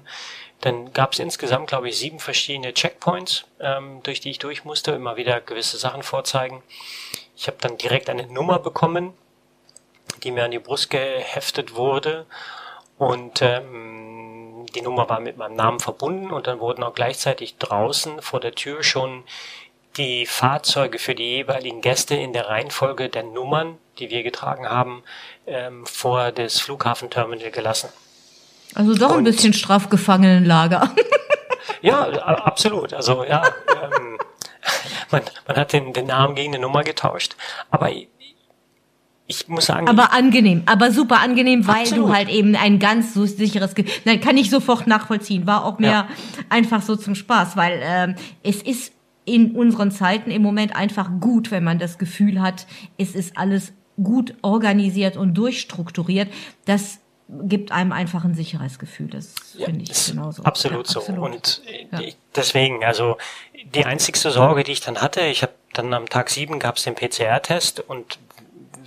Dann 0.62 0.94
gab 0.94 1.12
es 1.12 1.20
insgesamt, 1.20 1.68
glaube 1.68 1.90
ich, 1.90 1.98
sieben 1.98 2.20
verschiedene 2.20 2.74
Checkpoints, 2.74 3.44
ähm, 3.60 4.02
durch 4.04 4.22
die 4.22 4.32
ich 4.32 4.40
durch 4.40 4.64
musste, 4.64 4.92
immer 4.92 5.18
wieder 5.18 5.42
gewisse 5.42 5.78
Sachen 5.78 6.04
vorzeigen. 6.04 6.64
Ich 7.36 7.48
habe 7.48 7.58
dann 7.60 7.78
direkt 7.78 8.10
eine 8.10 8.28
Nummer 8.28 8.60
bekommen, 8.60 9.14
die 10.24 10.32
mir 10.32 10.46
an 10.46 10.52
die 10.52 10.60
Brust 10.60 10.90
geheftet 10.90 11.76
wurde. 11.76 12.26
Und 12.98 13.42
ähm, 13.42 14.66
die 14.76 14.82
Nummer 14.82 15.10
war 15.10 15.20
mit 15.20 15.38
meinem 15.38 15.56
Namen 15.56 15.80
verbunden 15.80 16.32
und 16.32 16.48
dann 16.48 16.60
wurden 16.60 16.84
auch 16.84 16.94
gleichzeitig 16.94 17.58
draußen 17.58 18.22
vor 18.22 18.40
der 18.40 18.54
Tür 18.54 18.84
schon 18.84 19.24
die 19.98 20.26
Fahrzeuge 20.26 21.00
für 21.00 21.16
die 21.16 21.38
jeweiligen 21.38 21.82
Gäste 21.82 22.16
in 22.16 22.34
der 22.34 22.48
Reihenfolge 22.48 23.10
der 23.10 23.24
Nummern, 23.24 23.78
die 24.00 24.10
wir 24.10 24.24
getragen 24.24 24.68
haben, 24.68 25.04
ähm, 25.46 25.86
vor 25.86 26.32
das 26.32 26.60
Flughafenterminal 26.60 27.52
gelassen. 27.52 27.90
Also 28.74 28.96
doch 28.96 29.12
ein 29.12 29.18
und, 29.18 29.24
bisschen 29.26 29.54
Strafgefangenenlager. 29.54 30.90
ja, 31.82 32.08
absolut. 32.08 32.94
Also 32.94 33.24
ja, 33.24 33.44
ähm, 33.70 34.13
man, 35.14 35.22
man 35.48 35.56
hat 35.56 35.72
den, 35.72 35.94
den 35.94 36.08
Namen 36.08 36.36
gegen 36.36 36.54
eine 36.54 36.62
Nummer 36.62 36.84
getauscht. 36.84 37.38
Aber 37.72 37.90
ich 39.26 39.48
muss 39.48 39.66
sagen. 39.68 39.88
Aber 39.88 40.12
angenehm, 40.12 40.64
aber 40.66 40.92
super 40.92 41.22
angenehm, 41.22 41.66
weil 41.66 41.84
absolut. 41.84 42.10
du 42.10 42.14
halt 42.14 42.30
eben 42.30 42.56
ein 42.56 42.80
ganz 42.80 43.14
so 43.14 43.26
sicheres, 43.26 43.74
Ge 43.76 43.86
nein, 44.06 44.20
kann 44.20 44.38
ich 44.38 44.50
sofort 44.50 44.86
nachvollziehen, 44.88 45.48
war 45.48 45.66
auch 45.66 45.80
mehr 45.80 45.92
ja. 45.92 46.08
einfach 46.50 46.82
so 46.82 46.96
zum 46.96 47.16
Spaß, 47.16 47.56
weil 47.56 47.80
ähm, 47.84 48.16
es 48.44 48.62
ist 48.62 48.94
in 49.26 49.56
unseren 49.56 49.92
Zeiten 49.92 50.32
im 50.32 50.42
Moment 50.42 50.76
einfach 50.76 51.10
gut, 51.22 51.52
wenn 51.52 51.64
man 51.64 51.80
das 51.80 51.98
Gefühl 51.98 52.42
hat, 52.42 52.68
es 52.98 53.16
ist 53.16 53.38
alles 53.38 53.72
gut 54.02 54.34
organisiert 54.42 55.16
und 55.16 55.36
durchstrukturiert. 55.36 56.30
Das 56.66 57.00
gibt 57.30 57.72
einem 57.72 57.92
einfach 57.92 58.24
ein 58.24 58.36
sicheres 58.36 58.80
Gefühl. 58.80 59.08
Das 59.08 59.34
ja, 59.58 59.66
finde 59.66 59.84
ich 59.84 60.08
genauso. 60.08 60.44
Absolut 60.44 60.88
ja, 60.88 60.94
so. 60.94 61.00
Absolut. 61.00 61.24
Und 61.24 61.62
ja. 61.92 62.02
deswegen, 62.36 62.84
also 62.84 63.18
die 63.66 63.86
einzigste 63.86 64.32
Sorge, 64.32 64.64
die 64.64 64.74
ich 64.74 64.82
dann 64.82 65.02
hatte, 65.02 65.22
ich 65.22 65.42
habe 65.42 65.54
dann 65.74 65.94
am 65.94 66.08
Tag 66.08 66.30
sieben 66.30 66.60
gab 66.60 66.78
es 66.78 66.84
den 66.84 66.96
PCR-Test 66.96 67.80
und 67.80 68.20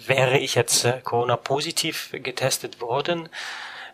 wäre 0.06 0.38
ich 0.38 0.54
jetzt 0.54 0.84
äh, 0.84 1.00
Corona-positiv 1.02 2.10
getestet 2.12 2.80
worden, 2.80 3.28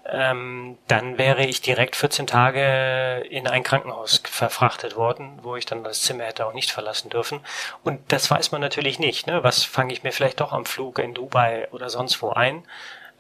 ähm, 0.05 0.79
dann 0.89 1.17
wäre 1.17 1.45
ich 1.45 1.61
direkt 1.61 1.95
14 1.95 2.27
Tage 2.27 3.25
in 3.31 3.47
ein 3.47 3.63
Krankenhaus 3.63 4.21
verfrachtet 4.25 4.97
worden, 4.97 5.39
wo 5.43 5.55
ich 5.57 5.65
dann 5.65 5.85
das 5.85 6.03
Zimmer 6.03 6.25
hätte 6.25 6.45
auch 6.45 6.55
nicht 6.55 6.73
verlassen 6.73 7.09
dürfen. 7.09 7.41
Und 7.85 8.01
das 8.13 8.31
weiß 8.31 8.51
man 8.51 8.61
natürlich 8.61 8.99
nicht. 8.99 9.27
Ne? 9.27 9.45
Was 9.45 9.63
fange 9.63 9.93
ich 9.93 10.03
mir 10.03 10.13
vielleicht 10.13 10.41
doch 10.41 10.53
am 10.53 10.67
Flug 10.67 10.99
in 10.99 11.15
Dubai 11.15 11.69
oder 11.71 11.89
sonst 11.89 12.21
wo 12.21 12.31
ein? 12.31 12.65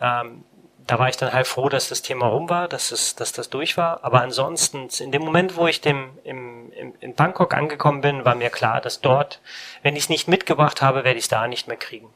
Ähm, 0.00 0.44
da 0.86 0.98
war 0.98 1.08
ich 1.08 1.16
dann 1.16 1.32
halt 1.32 1.46
froh, 1.46 1.68
dass 1.68 1.88
das 1.88 2.02
Thema 2.02 2.26
rum 2.26 2.48
war, 2.48 2.68
dass, 2.68 2.92
es, 2.92 3.14
dass 3.14 3.32
das 3.32 3.50
durch 3.50 3.76
war. 3.76 4.04
Aber 4.04 4.20
ansonsten, 4.20 4.88
in 5.00 5.12
dem 5.12 5.22
Moment, 5.22 5.56
wo 5.56 5.66
ich 5.66 5.80
dem, 5.80 6.10
im, 6.24 6.72
im, 6.72 6.94
in 7.00 7.14
Bangkok 7.14 7.54
angekommen 7.54 8.00
bin, 8.00 8.24
war 8.24 8.34
mir 8.34 8.50
klar, 8.50 8.80
dass 8.80 9.00
dort, 9.00 9.40
wenn 9.82 9.96
ich 9.96 10.04
es 10.04 10.08
nicht 10.08 10.28
mitgebracht 10.28 10.82
habe, 10.82 11.04
werde 11.04 11.18
ich 11.18 11.24
es 11.24 11.28
da 11.28 11.46
nicht 11.46 11.68
mehr 11.68 11.76
kriegen. 11.76 12.08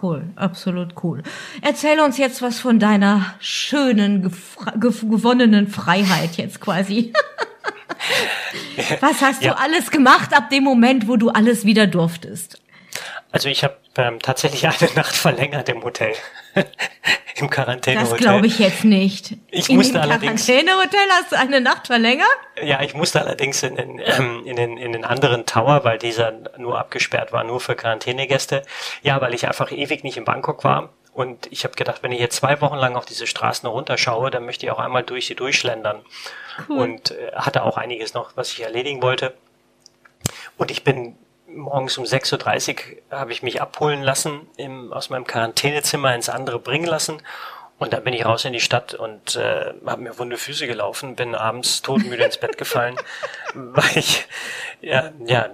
Cool, 0.00 0.30
absolut 0.36 0.94
cool. 1.02 1.22
Erzähl 1.60 2.00
uns 2.00 2.16
jetzt 2.16 2.40
was 2.40 2.58
von 2.60 2.78
deiner 2.78 3.34
schönen, 3.40 4.34
gewonnenen 4.80 5.68
Freiheit 5.68 6.36
jetzt 6.36 6.60
quasi. 6.60 7.12
was 9.00 9.20
hast 9.20 9.42
ja. 9.42 9.52
du 9.52 9.60
alles 9.60 9.90
gemacht 9.90 10.34
ab 10.34 10.48
dem 10.48 10.64
Moment, 10.64 11.08
wo 11.08 11.16
du 11.16 11.28
alles 11.28 11.66
wieder 11.66 11.86
durftest? 11.86 12.58
Also 13.32 13.48
ich 13.48 13.64
habe 13.64 13.76
ähm, 13.96 14.18
tatsächlich 14.20 14.66
eine 14.66 14.94
Nacht 14.94 15.14
verlängert 15.14 15.68
im 15.68 15.84
Hotel. 15.84 16.14
Im 17.36 17.48
Quarantänehotel. 17.48 18.10
Das 18.10 18.18
glaube 18.18 18.46
ich 18.46 18.58
jetzt 18.58 18.84
nicht. 18.84 19.36
Ich 19.50 19.70
in 19.70 19.76
musste 19.76 20.00
allerdings. 20.00 20.48
Im 20.48 20.54
Quarantänehotel 20.56 21.08
hast 21.10 21.32
du 21.32 21.38
eine 21.38 21.60
Nacht 21.60 21.86
verlängert? 21.86 22.28
Ja, 22.62 22.82
ich 22.82 22.94
musste 22.94 23.20
allerdings 23.20 23.62
in 23.62 23.76
den, 23.76 24.00
ähm, 24.04 24.42
in 24.44 24.56
den, 24.56 24.76
in 24.76 24.92
den 24.92 25.04
anderen 25.04 25.46
Tower, 25.46 25.84
weil 25.84 25.98
dieser 25.98 26.32
nur 26.58 26.78
abgesperrt 26.78 27.32
war, 27.32 27.42
nur 27.44 27.60
für 27.60 27.74
Quarantänegäste. 27.74 28.62
Ja, 29.02 29.20
weil 29.20 29.34
ich 29.34 29.46
einfach 29.46 29.72
ewig 29.72 30.04
nicht 30.04 30.16
in 30.16 30.24
Bangkok 30.24 30.62
war 30.62 30.90
Und 31.14 31.48
ich 31.50 31.64
habe 31.64 31.74
gedacht, 31.74 32.02
wenn 32.02 32.12
ich 32.12 32.20
jetzt 32.20 32.36
zwei 32.36 32.60
Wochen 32.60 32.76
lang 32.76 32.96
auf 32.96 33.06
diese 33.06 33.26
Straßen 33.26 33.68
runterschaue, 33.68 34.30
dann 34.30 34.44
möchte 34.44 34.66
ich 34.66 34.72
auch 34.72 34.78
einmal 34.78 35.02
durch 35.02 35.26
sie 35.26 35.34
durchschlendern. 35.34 36.02
Cool. 36.68 36.78
Und 36.78 37.10
äh, 37.12 37.32
hatte 37.34 37.62
auch 37.62 37.78
einiges 37.78 38.14
noch, 38.14 38.36
was 38.36 38.52
ich 38.52 38.60
erledigen 38.62 39.02
wollte. 39.02 39.34
Und 40.58 40.70
ich 40.70 40.84
bin 40.84 41.16
morgens 41.54 41.98
um 41.98 42.04
6.30 42.04 42.76
Uhr 43.10 43.18
habe 43.18 43.32
ich 43.32 43.42
mich 43.42 43.60
abholen 43.60 44.02
lassen, 44.02 44.48
im, 44.56 44.92
aus 44.92 45.10
meinem 45.10 45.26
Quarantänezimmer 45.26 46.14
ins 46.14 46.28
andere 46.28 46.58
bringen 46.58 46.86
lassen. 46.86 47.22
Und 47.78 47.92
dann 47.92 48.04
bin 48.04 48.14
ich 48.14 48.24
raus 48.24 48.44
in 48.44 48.52
die 48.52 48.60
Stadt 48.60 48.94
und 48.94 49.34
äh, 49.34 49.74
habe 49.84 50.02
mir 50.02 50.18
wunde 50.18 50.36
Füße 50.36 50.66
gelaufen, 50.66 51.16
bin 51.16 51.34
abends 51.34 51.82
todmüde 51.82 52.24
ins 52.24 52.38
Bett 52.38 52.56
gefallen, 52.56 52.96
weil 53.54 53.96
ich 53.96 54.26
ja, 54.80 55.10
ja 55.24 55.50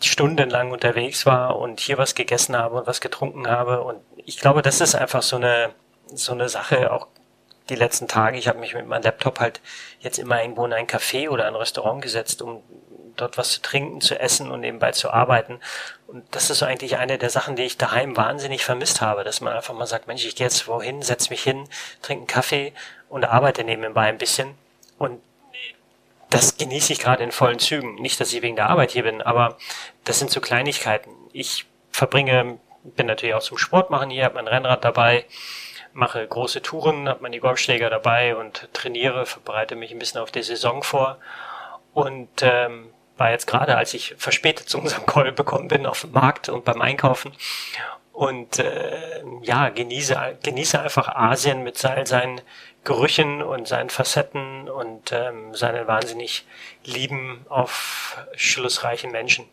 stundenlang 0.00 0.70
unterwegs 0.70 1.26
war 1.26 1.58
und 1.58 1.80
hier 1.80 1.98
was 1.98 2.14
gegessen 2.14 2.56
habe 2.56 2.76
und 2.76 2.86
was 2.86 3.00
getrunken 3.00 3.48
habe. 3.48 3.82
Und 3.82 4.00
ich 4.24 4.38
glaube, 4.38 4.62
das 4.62 4.80
ist 4.80 4.94
einfach 4.94 5.22
so 5.22 5.36
eine 5.36 5.74
so 6.12 6.32
eine 6.32 6.48
Sache, 6.48 6.92
auch 6.92 7.08
die 7.68 7.76
letzten 7.76 8.08
Tage. 8.08 8.38
Ich 8.38 8.48
habe 8.48 8.58
mich 8.58 8.74
mit 8.74 8.86
meinem 8.86 9.02
Laptop 9.02 9.40
halt 9.40 9.60
jetzt 10.00 10.18
immer 10.18 10.40
irgendwo 10.42 10.64
in 10.66 10.72
ein 10.72 10.86
Café 10.86 11.28
oder 11.30 11.46
ein 11.46 11.54
Restaurant 11.54 12.02
gesetzt, 12.02 12.42
um 12.42 12.62
dort 13.16 13.38
was 13.38 13.52
zu 13.52 13.62
trinken, 13.62 14.00
zu 14.00 14.18
essen 14.18 14.50
und 14.50 14.60
nebenbei 14.60 14.92
zu 14.92 15.10
arbeiten. 15.10 15.60
Und 16.06 16.24
das 16.30 16.50
ist 16.50 16.58
so 16.58 16.66
eigentlich 16.66 16.96
eine 16.96 17.18
der 17.18 17.30
Sachen, 17.30 17.56
die 17.56 17.64
ich 17.64 17.78
daheim 17.78 18.16
wahnsinnig 18.16 18.64
vermisst 18.64 19.00
habe, 19.00 19.24
dass 19.24 19.40
man 19.40 19.52
einfach 19.52 19.74
mal 19.74 19.86
sagt, 19.86 20.06
Mensch, 20.06 20.24
ich 20.24 20.36
gehe 20.36 20.46
jetzt 20.46 20.68
wohin, 20.68 21.02
setz 21.02 21.30
mich 21.30 21.42
hin, 21.42 21.68
trinke 22.02 22.20
einen 22.20 22.26
Kaffee 22.26 22.72
und 23.08 23.24
arbeite 23.24 23.64
nebenbei 23.64 24.06
ein 24.06 24.18
bisschen. 24.18 24.54
Und 24.98 25.20
das 26.30 26.56
genieße 26.56 26.92
ich 26.92 26.98
gerade 26.98 27.22
in 27.22 27.30
vollen 27.32 27.58
Zügen. 27.58 27.94
Nicht, 27.96 28.20
dass 28.20 28.32
ich 28.32 28.42
wegen 28.42 28.56
der 28.56 28.68
Arbeit 28.68 28.90
hier 28.90 29.04
bin, 29.04 29.22
aber 29.22 29.56
das 30.04 30.18
sind 30.18 30.30
so 30.30 30.40
Kleinigkeiten. 30.40 31.10
Ich 31.32 31.66
verbringe, 31.92 32.58
bin 32.82 33.06
natürlich 33.06 33.34
auch 33.34 33.42
zum 33.42 33.58
Sport 33.58 33.90
machen 33.90 34.10
hier, 34.10 34.24
habe 34.24 34.34
mein 34.34 34.48
Rennrad 34.48 34.84
dabei, 34.84 35.26
mache 35.92 36.26
große 36.26 36.60
Touren, 36.60 37.08
habe 37.08 37.22
meine 37.22 37.38
Golfschläger 37.38 37.88
dabei 37.88 38.34
und 38.36 38.68
trainiere, 38.72 39.26
verbreite 39.26 39.76
mich 39.76 39.92
ein 39.92 39.98
bisschen 39.98 40.20
auf 40.20 40.32
die 40.32 40.42
Saison 40.42 40.82
vor. 40.82 41.18
Und 41.92 42.42
ähm, 42.42 42.90
war 43.16 43.30
jetzt 43.30 43.46
gerade, 43.46 43.76
als 43.76 43.94
ich 43.94 44.14
verspätet 44.18 44.68
zu 44.68 44.78
unserem 44.78 45.06
Call 45.06 45.32
bekommen 45.32 45.68
bin, 45.68 45.86
auf 45.86 46.00
dem 46.02 46.12
Markt 46.12 46.48
und 46.48 46.64
beim 46.64 46.80
Einkaufen. 46.82 47.32
Und 48.12 48.60
äh, 48.60 49.24
ja, 49.42 49.70
genieße, 49.70 50.38
genieße 50.42 50.80
einfach 50.80 51.08
Asien 51.08 51.64
mit 51.64 51.84
all 51.84 52.06
seinen 52.06 52.40
Gerüchen 52.84 53.42
und 53.42 53.66
seinen 53.66 53.90
Facetten 53.90 54.68
und 54.68 55.10
ähm, 55.10 55.54
seinen 55.54 55.86
wahnsinnig 55.88 56.46
lieben, 56.84 57.44
aufschlussreichen 57.48 59.10
Menschen. 59.10 59.46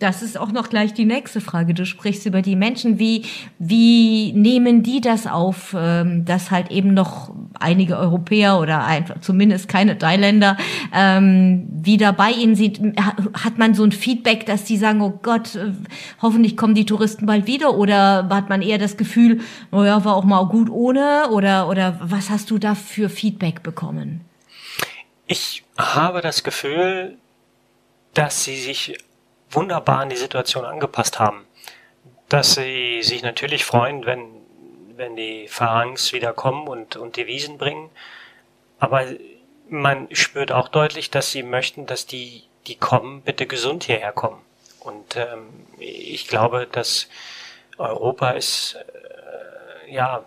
Das 0.00 0.22
ist 0.22 0.36
auch 0.36 0.50
noch 0.50 0.70
gleich 0.70 0.92
die 0.92 1.04
nächste 1.04 1.40
Frage. 1.40 1.72
Du 1.72 1.86
sprichst 1.86 2.26
über 2.26 2.42
die 2.42 2.56
Menschen. 2.56 2.98
Wie, 2.98 3.24
wie 3.60 4.32
nehmen 4.32 4.82
die 4.82 5.00
das 5.00 5.28
auf, 5.28 5.74
ähm, 5.78 6.24
dass 6.24 6.50
halt 6.50 6.72
eben 6.72 6.94
noch 6.94 7.32
einige 7.60 7.96
Europäer 7.96 8.58
oder 8.58 8.84
einfach 8.84 9.20
zumindest 9.20 9.68
keine 9.68 9.96
Thailänder 9.96 10.56
ähm, 10.92 11.68
wieder 11.70 12.12
bei 12.12 12.32
ihnen 12.32 12.56
sind? 12.56 12.80
Hat 13.00 13.56
man 13.56 13.74
so 13.74 13.84
ein 13.84 13.92
Feedback, 13.92 14.46
dass 14.46 14.64
die 14.64 14.78
sagen, 14.78 15.00
oh 15.00 15.20
Gott, 15.22 15.54
äh, 15.54 15.72
hoffentlich 16.20 16.56
kommen 16.56 16.74
die 16.74 16.86
Touristen 16.86 17.26
bald 17.26 17.46
wieder? 17.46 17.76
Oder 17.76 18.28
hat 18.30 18.48
man 18.48 18.62
eher 18.62 18.78
das 18.78 18.96
Gefühl, 18.96 19.42
naja, 19.70 19.98
oh 19.98 20.04
war 20.04 20.16
auch 20.16 20.24
mal 20.24 20.44
gut 20.46 20.70
ohne? 20.70 21.30
Oder, 21.30 21.68
oder 21.68 22.00
was 22.02 22.30
hast 22.30 22.50
du 22.50 22.58
da 22.58 22.74
für 22.74 23.08
Feedback 23.08 23.62
bekommen? 23.62 24.22
Ich 25.28 25.62
habe 25.78 26.20
das 26.20 26.42
Gefühl, 26.42 27.16
dass 28.12 28.44
sie 28.44 28.56
sich 28.56 28.98
wunderbar 29.54 30.00
an 30.00 30.10
die 30.10 30.16
Situation 30.16 30.64
angepasst 30.64 31.18
haben. 31.18 31.46
Dass 32.28 32.54
sie 32.54 33.02
sich 33.02 33.22
natürlich 33.22 33.64
freuen, 33.64 34.06
wenn, 34.06 34.26
wenn 34.96 35.16
die 35.16 35.48
Farangs 35.48 36.12
wieder 36.12 36.32
kommen 36.32 36.68
und, 36.68 36.96
und 36.96 37.16
die 37.16 37.26
Wiesen 37.26 37.58
bringen. 37.58 37.90
Aber 38.78 39.04
man 39.68 40.08
spürt 40.14 40.52
auch 40.52 40.68
deutlich, 40.68 41.10
dass 41.10 41.30
sie 41.30 41.42
möchten, 41.42 41.86
dass 41.86 42.06
die, 42.06 42.44
die 42.66 42.76
kommen, 42.76 43.22
bitte 43.22 43.46
gesund 43.46 43.84
hierher 43.84 44.12
kommen. 44.12 44.40
Und 44.80 45.16
ähm, 45.16 45.48
ich 45.78 46.28
glaube, 46.28 46.66
dass 46.70 47.08
Europa 47.78 48.30
ist 48.30 48.76
äh, 49.86 49.94
ja 49.94 50.24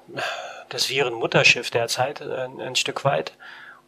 das 0.70 0.90
Virenmutterschiff 0.90 1.70
derzeit 1.70 2.22
äh, 2.22 2.48
ein 2.60 2.76
Stück 2.76 3.06
weit. 3.06 3.34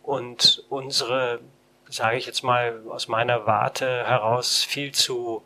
Und 0.03 0.63
unsere 0.69 1.39
sage 1.89 2.17
ich 2.17 2.25
jetzt 2.25 2.43
mal 2.43 2.81
aus 2.89 3.07
meiner 3.07 3.45
Warte 3.45 4.05
heraus, 4.05 4.63
viel 4.63 4.91
zu 4.91 5.43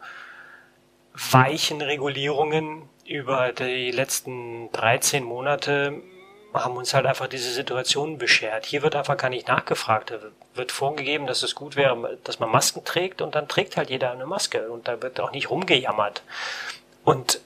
weichen 1.13 1.81
Regulierungen 1.81 2.89
über 3.05 3.51
die 3.51 3.91
letzten 3.91 4.71
13 4.71 5.23
Monate 5.23 6.01
haben 6.53 6.77
uns 6.77 6.93
halt 6.93 7.05
einfach 7.05 7.27
diese 7.27 7.51
Situation 7.51 8.17
beschert. 8.17 8.65
Hier 8.65 8.83
wird 8.83 8.95
einfach 8.95 9.17
gar 9.17 9.29
nicht 9.29 9.47
nachgefragt. 9.47 10.11
Da 10.11 10.19
wird 10.53 10.71
vorgegeben, 10.71 11.25
dass 11.25 11.41
es 11.41 11.55
gut 11.55 11.75
wäre, 11.75 12.19
dass 12.23 12.39
man 12.39 12.51
Masken 12.51 12.83
trägt 12.85 13.21
und 13.21 13.35
dann 13.35 13.47
trägt 13.47 13.75
halt 13.75 13.89
jeder 13.89 14.11
eine 14.11 14.25
Maske 14.25 14.69
und 14.69 14.87
da 14.87 15.01
wird 15.01 15.19
auch 15.19 15.31
nicht 15.31 15.49
rumgejammert. 15.49 16.21
Und 17.03 17.41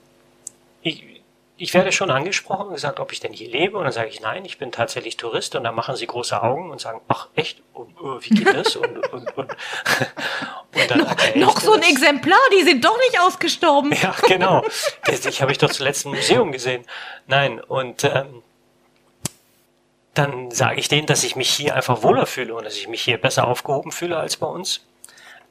ich, 0.82 1.17
ich 1.58 1.74
werde 1.74 1.92
schon 1.92 2.12
angesprochen 2.12 2.68
und 2.68 2.74
gesagt, 2.74 3.00
ob 3.00 3.12
ich 3.12 3.20
denn 3.20 3.34
hier 3.34 3.50
lebe. 3.50 3.78
Und 3.78 3.84
dann 3.84 3.92
sage 3.92 4.10
ich, 4.10 4.22
nein, 4.22 4.46
ich 4.46 4.58
bin 4.58 4.72
tatsächlich 4.72 5.18
Tourist. 5.18 5.56
Und 5.56 5.64
dann 5.64 5.74
machen 5.74 5.96
sie 5.96 6.06
große 6.06 6.42
Augen 6.42 6.70
und 6.70 6.80
sagen, 6.80 7.02
ach 7.08 7.30
echt, 7.36 7.64
und, 7.74 8.00
oh, 8.00 8.20
wie 8.22 8.30
geht 8.30 8.54
das? 8.54 8.76
Und, 8.76 8.98
und, 9.12 9.38
und, 9.38 9.38
und 9.38 9.52
dann 10.90 11.00
noch, 11.00 11.36
noch 11.36 11.60
so 11.60 11.74
ein 11.74 11.82
das. 11.82 11.90
Exemplar, 11.90 12.40
die 12.54 12.64
sind 12.64 12.86
doch 12.86 12.98
nicht 12.98 13.20
ausgestorben. 13.20 13.92
Ja, 13.94 14.16
genau. 14.28 14.64
Ich 15.28 15.42
habe 15.42 15.52
ich 15.52 15.58
doch 15.58 15.70
zuletzt 15.70 16.06
im 16.06 16.12
Museum 16.12 16.52
gesehen. 16.52 16.86
Nein, 17.28 17.60
und 17.60 18.04
ähm, 18.04 18.44
dann 20.14 20.52
sage 20.52 20.80
ich 20.80 20.88
denen, 20.88 21.08
dass 21.08 21.24
ich 21.24 21.36
mich 21.36 21.50
hier 21.50 21.76
einfach 21.76 22.04
wohler 22.04 22.26
fühle 22.26 22.54
und 22.56 22.66
dass 22.66 22.76
ich 22.76 22.88
mich 22.88 23.02
hier 23.02 23.18
besser 23.18 23.48
aufgehoben 23.48 23.92
fühle 23.92 24.18
als 24.18 24.38
bei 24.38 24.48
uns. 24.48 24.86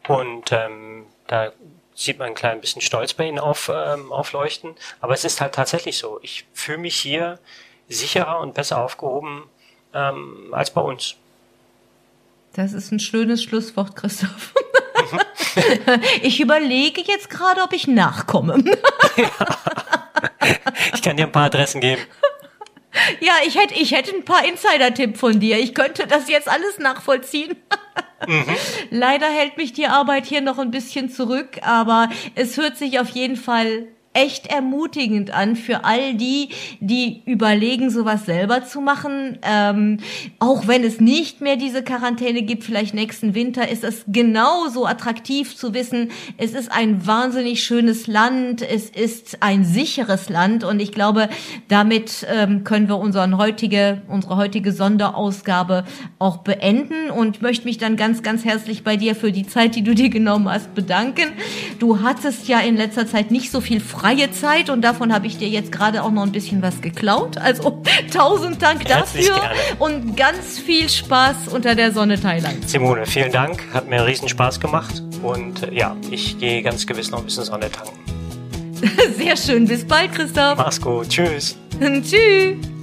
Und 0.08 0.52
ähm, 0.52 1.06
da 1.26 1.52
sieht 1.96 2.18
man 2.18 2.28
ein 2.28 2.34
klein 2.34 2.60
bisschen 2.60 2.82
Stolz 2.82 3.14
bei 3.14 3.26
ihnen 3.26 3.38
auf, 3.38 3.72
ähm, 3.74 4.12
aufleuchten. 4.12 4.76
Aber 5.00 5.14
es 5.14 5.24
ist 5.24 5.40
halt 5.40 5.54
tatsächlich 5.54 5.98
so. 5.98 6.20
Ich 6.22 6.44
fühle 6.52 6.78
mich 6.78 6.94
hier 6.94 7.40
sicherer 7.88 8.38
und 8.40 8.54
besser 8.54 8.82
aufgehoben 8.82 9.48
ähm, 9.94 10.48
als 10.52 10.70
bei 10.70 10.82
uns. 10.82 11.16
Das 12.52 12.72
ist 12.72 12.92
ein 12.92 13.00
schönes 13.00 13.42
Schlusswort, 13.42 13.96
Christoph. 13.96 14.54
ich 16.22 16.40
überlege 16.40 17.02
jetzt 17.02 17.30
gerade, 17.30 17.62
ob 17.62 17.72
ich 17.72 17.88
nachkomme. 17.88 18.62
Ich 20.94 21.02
kann 21.02 21.16
dir 21.16 21.24
ein 21.24 21.32
paar 21.32 21.46
Adressen 21.46 21.80
geben. 21.80 22.02
Ja, 23.20 23.32
ich 23.46 23.58
hätte, 23.58 23.74
ich 23.74 23.92
hätte 23.92 24.14
ein 24.14 24.24
paar 24.24 24.44
Insider-Tipp 24.46 25.16
von 25.16 25.40
dir. 25.40 25.58
Ich 25.58 25.74
könnte 25.74 26.06
das 26.06 26.28
jetzt 26.28 26.48
alles 26.48 26.78
nachvollziehen. 26.78 27.56
Mhm. 28.26 28.44
Leider 28.90 29.26
hält 29.26 29.56
mich 29.56 29.72
die 29.72 29.86
Arbeit 29.86 30.26
hier 30.26 30.40
noch 30.40 30.58
ein 30.58 30.70
bisschen 30.70 31.10
zurück, 31.10 31.58
aber 31.62 32.08
es 32.34 32.56
hört 32.56 32.76
sich 32.76 32.98
auf 32.98 33.10
jeden 33.10 33.36
Fall 33.36 33.88
echt 34.16 34.46
ermutigend 34.46 35.30
an 35.30 35.56
für 35.56 35.84
all 35.84 36.14
die, 36.14 36.48
die 36.80 37.22
überlegen, 37.26 37.90
sowas 37.90 38.24
selber 38.24 38.64
zu 38.64 38.80
machen. 38.80 39.38
Ähm, 39.42 39.98
auch 40.38 40.66
wenn 40.66 40.82
es 40.84 41.00
nicht 41.00 41.42
mehr 41.42 41.56
diese 41.56 41.82
Quarantäne 41.82 42.42
gibt, 42.42 42.64
vielleicht 42.64 42.94
nächsten 42.94 43.34
Winter, 43.34 43.68
ist 43.68 43.84
es 43.84 44.04
genauso 44.08 44.86
attraktiv 44.86 45.54
zu 45.54 45.74
wissen, 45.74 46.10
es 46.38 46.54
ist 46.54 46.72
ein 46.72 47.06
wahnsinnig 47.06 47.62
schönes 47.62 48.06
Land, 48.06 48.62
es 48.62 48.88
ist 48.88 49.42
ein 49.42 49.64
sicheres 49.64 50.30
Land 50.30 50.64
und 50.64 50.80
ich 50.80 50.92
glaube, 50.92 51.28
damit 51.68 52.26
ähm, 52.34 52.64
können 52.64 52.88
wir 52.88 52.96
unseren 52.96 53.36
heutige, 53.36 54.00
unsere 54.08 54.36
heutige 54.36 54.72
Sonderausgabe 54.72 55.84
auch 56.18 56.38
beenden 56.38 57.10
und 57.10 57.42
möchte 57.42 57.66
mich 57.66 57.76
dann 57.76 57.96
ganz, 57.96 58.22
ganz 58.22 58.46
herzlich 58.46 58.82
bei 58.82 58.96
dir 58.96 59.14
für 59.14 59.30
die 59.30 59.46
Zeit, 59.46 59.76
die 59.76 59.82
du 59.82 59.94
dir 59.94 60.08
genommen 60.08 60.48
hast, 60.48 60.74
bedanken. 60.74 61.32
Du 61.78 62.00
hattest 62.00 62.48
ja 62.48 62.60
in 62.60 62.76
letzter 62.76 63.06
Zeit 63.06 63.30
nicht 63.30 63.50
so 63.50 63.60
viel 63.60 63.80
frei 63.80 64.05
freie 64.06 64.30
Zeit 64.30 64.70
und 64.70 64.82
davon 64.82 65.12
habe 65.12 65.26
ich 65.26 65.36
dir 65.36 65.48
jetzt 65.48 65.72
gerade 65.72 66.04
auch 66.04 66.12
noch 66.12 66.22
ein 66.22 66.30
bisschen 66.30 66.62
was 66.62 66.80
geklaut. 66.80 67.38
Also 67.38 67.82
tausend 68.14 68.62
Dank 68.62 68.84
dafür 68.84 69.34
und 69.80 70.16
ganz 70.16 70.60
viel 70.60 70.88
Spaß 70.88 71.48
unter 71.48 71.74
der 71.74 71.90
Sonne 71.90 72.20
Thailand. 72.20 72.68
Simone, 72.68 73.04
vielen 73.04 73.32
Dank, 73.32 73.64
hat 73.74 73.88
mir 73.88 74.06
riesen 74.06 74.28
Spaß 74.28 74.60
gemacht 74.60 75.02
und 75.22 75.64
äh, 75.64 75.74
ja, 75.74 75.96
ich 76.10 76.38
gehe 76.38 76.62
ganz 76.62 76.86
gewiss 76.86 77.10
noch 77.10 77.18
ein 77.18 77.24
bisschen 77.24 77.44
Sonne 77.44 77.68
tanken. 77.68 77.98
Sehr 79.18 79.36
schön, 79.36 79.66
bis 79.66 79.84
bald, 79.84 80.12
Christoph. 80.12 80.56
Mach's 80.56 80.80
gut, 80.80 81.08
tschüss. 81.08 81.56
Tschüss. 81.80 82.75